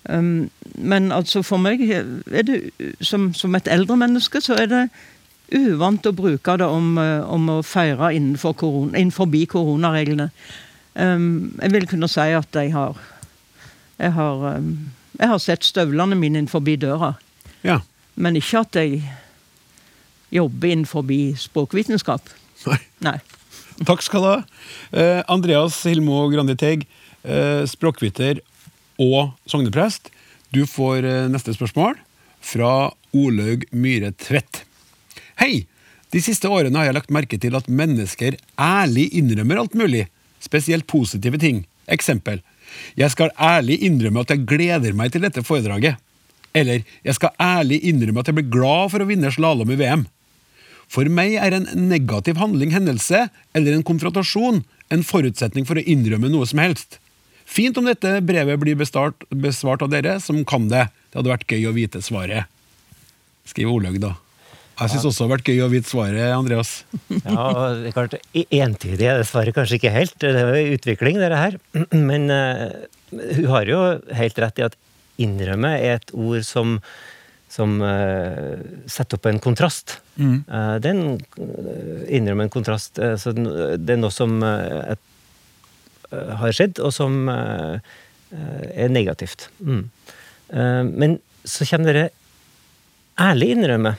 [0.08, 2.58] Um, men altså for meg, er det,
[3.00, 4.82] som, som, et eldre menneske, så er det
[5.52, 10.30] uvant å bruke det om, uh, om å feire innenfor, korona, innenfor koronareglene.
[10.94, 12.98] Um, jeg vil kunne si at jeg har,
[13.98, 14.74] jeg har um,
[15.22, 17.14] jeg har sett støvlene mine innenfor døra.
[17.62, 17.80] Ja.
[18.18, 19.02] Men ikke at jeg
[20.34, 21.06] jobber innenfor
[21.38, 22.26] språkvitenskap.
[22.66, 22.80] Nei.
[23.06, 23.18] Nei.
[23.86, 24.40] Takk skal du ha.
[24.92, 26.86] Eh, Andreas Hilmo Grandi Teig,
[27.22, 28.42] eh, språkviter
[28.98, 30.10] og sogneprest.
[30.52, 31.96] Du får eh, neste spørsmål
[32.42, 34.64] fra Olaug Myhre Tvedt.
[35.40, 35.66] Hei!
[36.12, 40.08] De siste årene har jeg lagt merke til at mennesker ærlig innrømmer alt mulig,
[40.44, 41.62] spesielt positive ting.
[41.88, 42.42] Eksempel.
[42.98, 46.00] Jeg skal ærlig innrømme at jeg gleder meg til dette foredraget.
[46.54, 50.04] Eller jeg skal ærlig innrømme at jeg blir glad for å vinne slalåm i VM.
[50.92, 54.60] For meg er en negativ handling, hendelse eller en konfrontasjon
[54.92, 56.98] en forutsetning for å innrømme noe som helst.
[57.48, 60.86] Fint om dette brevet blir bestart, besvart av dere som kan det.
[61.10, 62.48] Det hadde vært gøy å vite svaret.
[63.48, 64.14] Skriv Olaug, da.
[64.82, 66.70] Jeg syns også det har vært gøy å vite svaret, Andreas.
[67.22, 67.46] Ja,
[67.78, 70.14] det er klart, Entydig er det svaret kanskje ikke helt.
[70.18, 71.58] Det er jo utvikling, dette her.
[72.10, 72.66] Men uh,
[73.12, 73.80] hun har jo
[74.18, 74.78] helt rett i at
[75.22, 76.76] innrømme er et ord som,
[77.52, 78.58] som uh,
[78.90, 79.98] setter opp en kontrast.
[80.16, 80.36] Mm.
[80.50, 81.02] Uh, den
[81.38, 82.98] er en, kontrast.
[82.98, 85.10] så det er noe som et,
[86.10, 89.46] har skjedd, og som er negativt.
[89.64, 89.84] Mm.
[90.92, 91.14] men
[91.48, 92.10] så kommer dere
[93.20, 93.94] ærlig innrømme.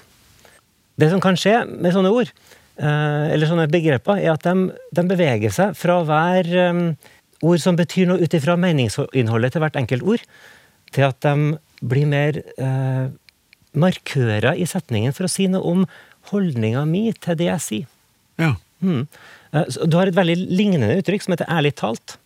[1.00, 2.30] Det som kan skje med sånne ord,
[2.78, 6.84] eh, eller sånne begreper, er at de, de beveger seg fra å være um,
[7.44, 10.26] ord som betyr noe ut ifra meningsinnholdet til hvert enkelt ord,
[10.94, 13.08] til at de blir mer eh,
[13.74, 15.88] markører i setningen for å si noe om
[16.30, 17.90] holdninga mi til det jeg sier.
[18.40, 18.54] Ja.
[18.84, 19.08] Mm.
[19.88, 22.18] Du har et veldig lignende uttrykk som heter 'ærlig talt'.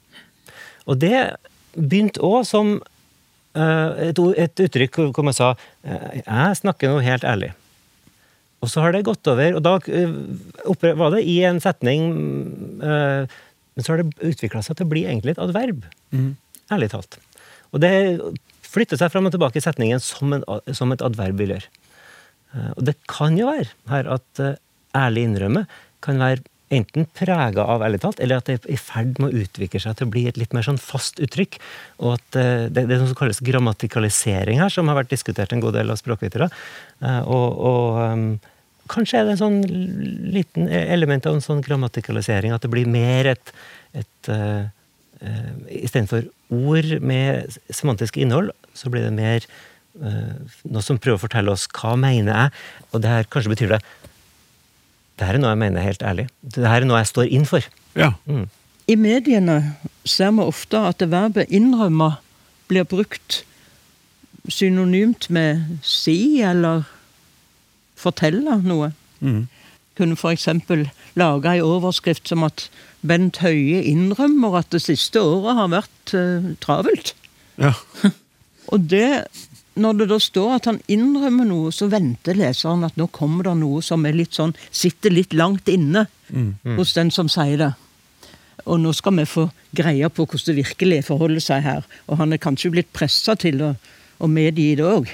[0.88, 1.38] Og det
[1.76, 2.78] begynte òg som
[3.56, 7.56] eh, et, et, uttrykk hvor man sa 'jeg snakker noe helt ærlig'.
[8.64, 12.08] Og så har det gått over, og da uh, var det i en setning
[12.82, 13.30] uh,
[13.78, 15.84] Men så har det utvikla seg til å bli egentlig et adverb.
[16.10, 16.32] Mm.
[16.74, 17.20] Ærlig talt.
[17.70, 17.92] Og det
[18.66, 20.46] flytter seg fram og tilbake i setningen som, en,
[20.76, 21.70] som et adverb vil gjøre.
[22.56, 24.44] Uh, og det kan jo være her at
[24.98, 25.68] ærlig innrømme
[26.02, 26.42] kan være
[26.74, 29.96] enten prega av ærlig talt, eller at det er i ferd med å utvikle seg
[29.98, 31.56] til å bli et litt mer sånn fast uttrykk.
[32.04, 35.56] Og at eh, det, det er noe som kalles grammatikalisering her, som har vært diskutert
[35.56, 36.50] en god del av språkvitere.
[37.00, 38.26] Eh, og, og um,
[38.92, 39.62] kanskje er det en sånn
[40.36, 43.54] liten element av en sånn grammatikalisering, at det blir mer et,
[43.96, 44.68] et uh,
[45.24, 49.48] uh, Istedenfor ord med semantisk innhold, så blir det mer
[49.98, 52.52] noe som prøver å fortelle oss hva mener jeg,
[52.92, 53.80] og det her kanskje betyr det
[55.18, 56.28] det her er noe jeg mener helt ærlig.
[56.42, 57.66] Det her er noe jeg står inn for.
[57.98, 58.12] Ja.
[58.30, 58.46] Mm.
[58.88, 59.58] I mediene
[60.08, 62.14] ser vi ofte at det verbet 'innrømme'
[62.70, 63.44] blir brukt
[64.48, 66.84] synonymt med 'si' eller
[67.98, 68.94] 'fortelle' noe.
[69.20, 69.48] Mm.
[69.98, 70.48] Kunne f.eks.
[71.16, 72.70] lage ei overskrift som at
[73.08, 77.16] Bent Høie innrømmer at det siste året har vært uh, travelt.
[77.58, 77.74] Ja.
[78.72, 79.26] Og det
[79.78, 83.56] når det da står at han innrømmer noe, så venter leseren at nå kommer det
[83.60, 86.08] noe som er litt sånn, sitter litt langt inne
[86.78, 87.72] hos den som sier det.
[88.66, 89.48] Og nå skal vi få
[89.78, 91.86] greie på hvordan det virkelig forholder seg her.
[92.08, 93.74] Og han er kanskje blitt pressa til å,
[94.20, 95.12] å medgi det òg.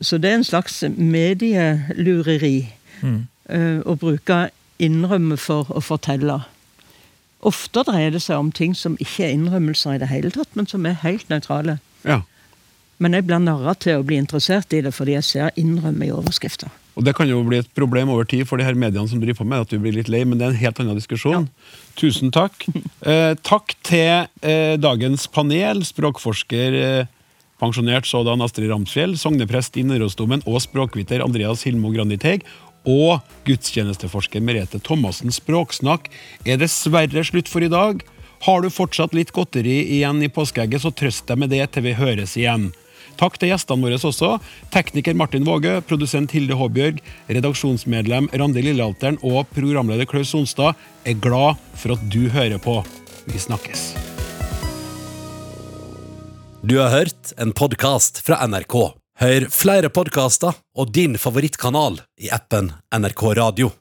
[0.00, 2.56] Så det er en slags medielureri
[3.04, 4.48] eh, å bruke
[4.78, 6.40] innrømme for å fortelle.
[7.46, 10.66] Ofte dreier det seg om ting som ikke er innrømmelser i det hele tatt, men
[10.66, 11.78] som er helt nøytrale.
[12.04, 12.22] ja.
[12.98, 16.14] Men jeg blir narra til å bli interessert i det fordi jeg ser innrømme i
[16.14, 16.70] overskrifter.
[16.98, 19.44] Og Det kan jo bli et problem over tid for de her mediene som driver
[19.44, 21.46] på med at du blir litt lei, men det er en helt annen diskusjon.
[21.98, 22.66] Tusen takk.
[23.08, 27.06] Eh, takk til eh, dagens panel, språkforsker eh,
[27.62, 32.42] pensjonert sådan Astrid Ramsfjell, sogneprest i Nidarosdomen og språkviter Andreas Hilmo Graniteig,
[32.88, 35.32] og gudstjenesteforsker Merete Thomassen.
[35.32, 36.10] Språksnakk
[36.44, 38.02] er dessverre slutt for i dag.
[38.46, 41.96] Har du fortsatt litt godteri igjen i påskeegget, så trøst deg med det til vi
[41.98, 42.70] høres igjen.
[43.18, 44.36] Takk til gjestene våre også.
[44.74, 51.58] Tekniker Martin Våge, produsent Hilde Håbjørg, redaksjonsmedlem Randi Lillealteren og programleder Klaus Sonstad er glad
[51.78, 52.78] for at du hører på.
[53.28, 53.90] Vi snakkes.
[56.62, 58.76] Du har hørt en podkast fra NRK.
[59.18, 63.72] Hør flere podkaster og din favorittkanal i appen NRK Radio.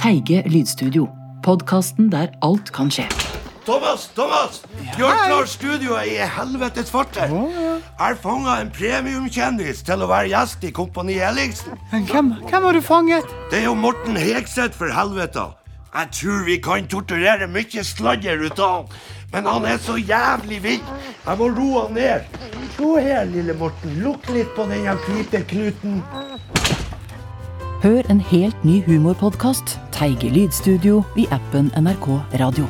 [0.00, 1.06] Teige lydstudio.
[1.46, 3.06] Podkasten der alt kan skje.
[3.66, 4.62] Thomas, Thomas!
[4.98, 7.30] Gjør klar studioet i helvetes farter.
[7.30, 11.78] Jeg fanga en premiumkjendis til å være gjest i Kompani Ellingsen.
[11.92, 13.34] Men hvem, hvem har du fanget?
[13.52, 15.46] Det er jo Morten Hegseth, for helvete.
[15.94, 18.94] Jeg tror vi kan torturere mye sladder ut av han.
[19.32, 20.92] Men han er så jævlig vill.
[21.26, 22.38] Jeg må roe han ned.
[22.76, 23.98] Se her, lille Morten.
[24.02, 26.02] Lukk litt på den hvite Knuten.
[27.82, 32.08] Hør en helt ny humorpodkast, Teige lydstudio, i appen NRK
[32.40, 32.68] Radio.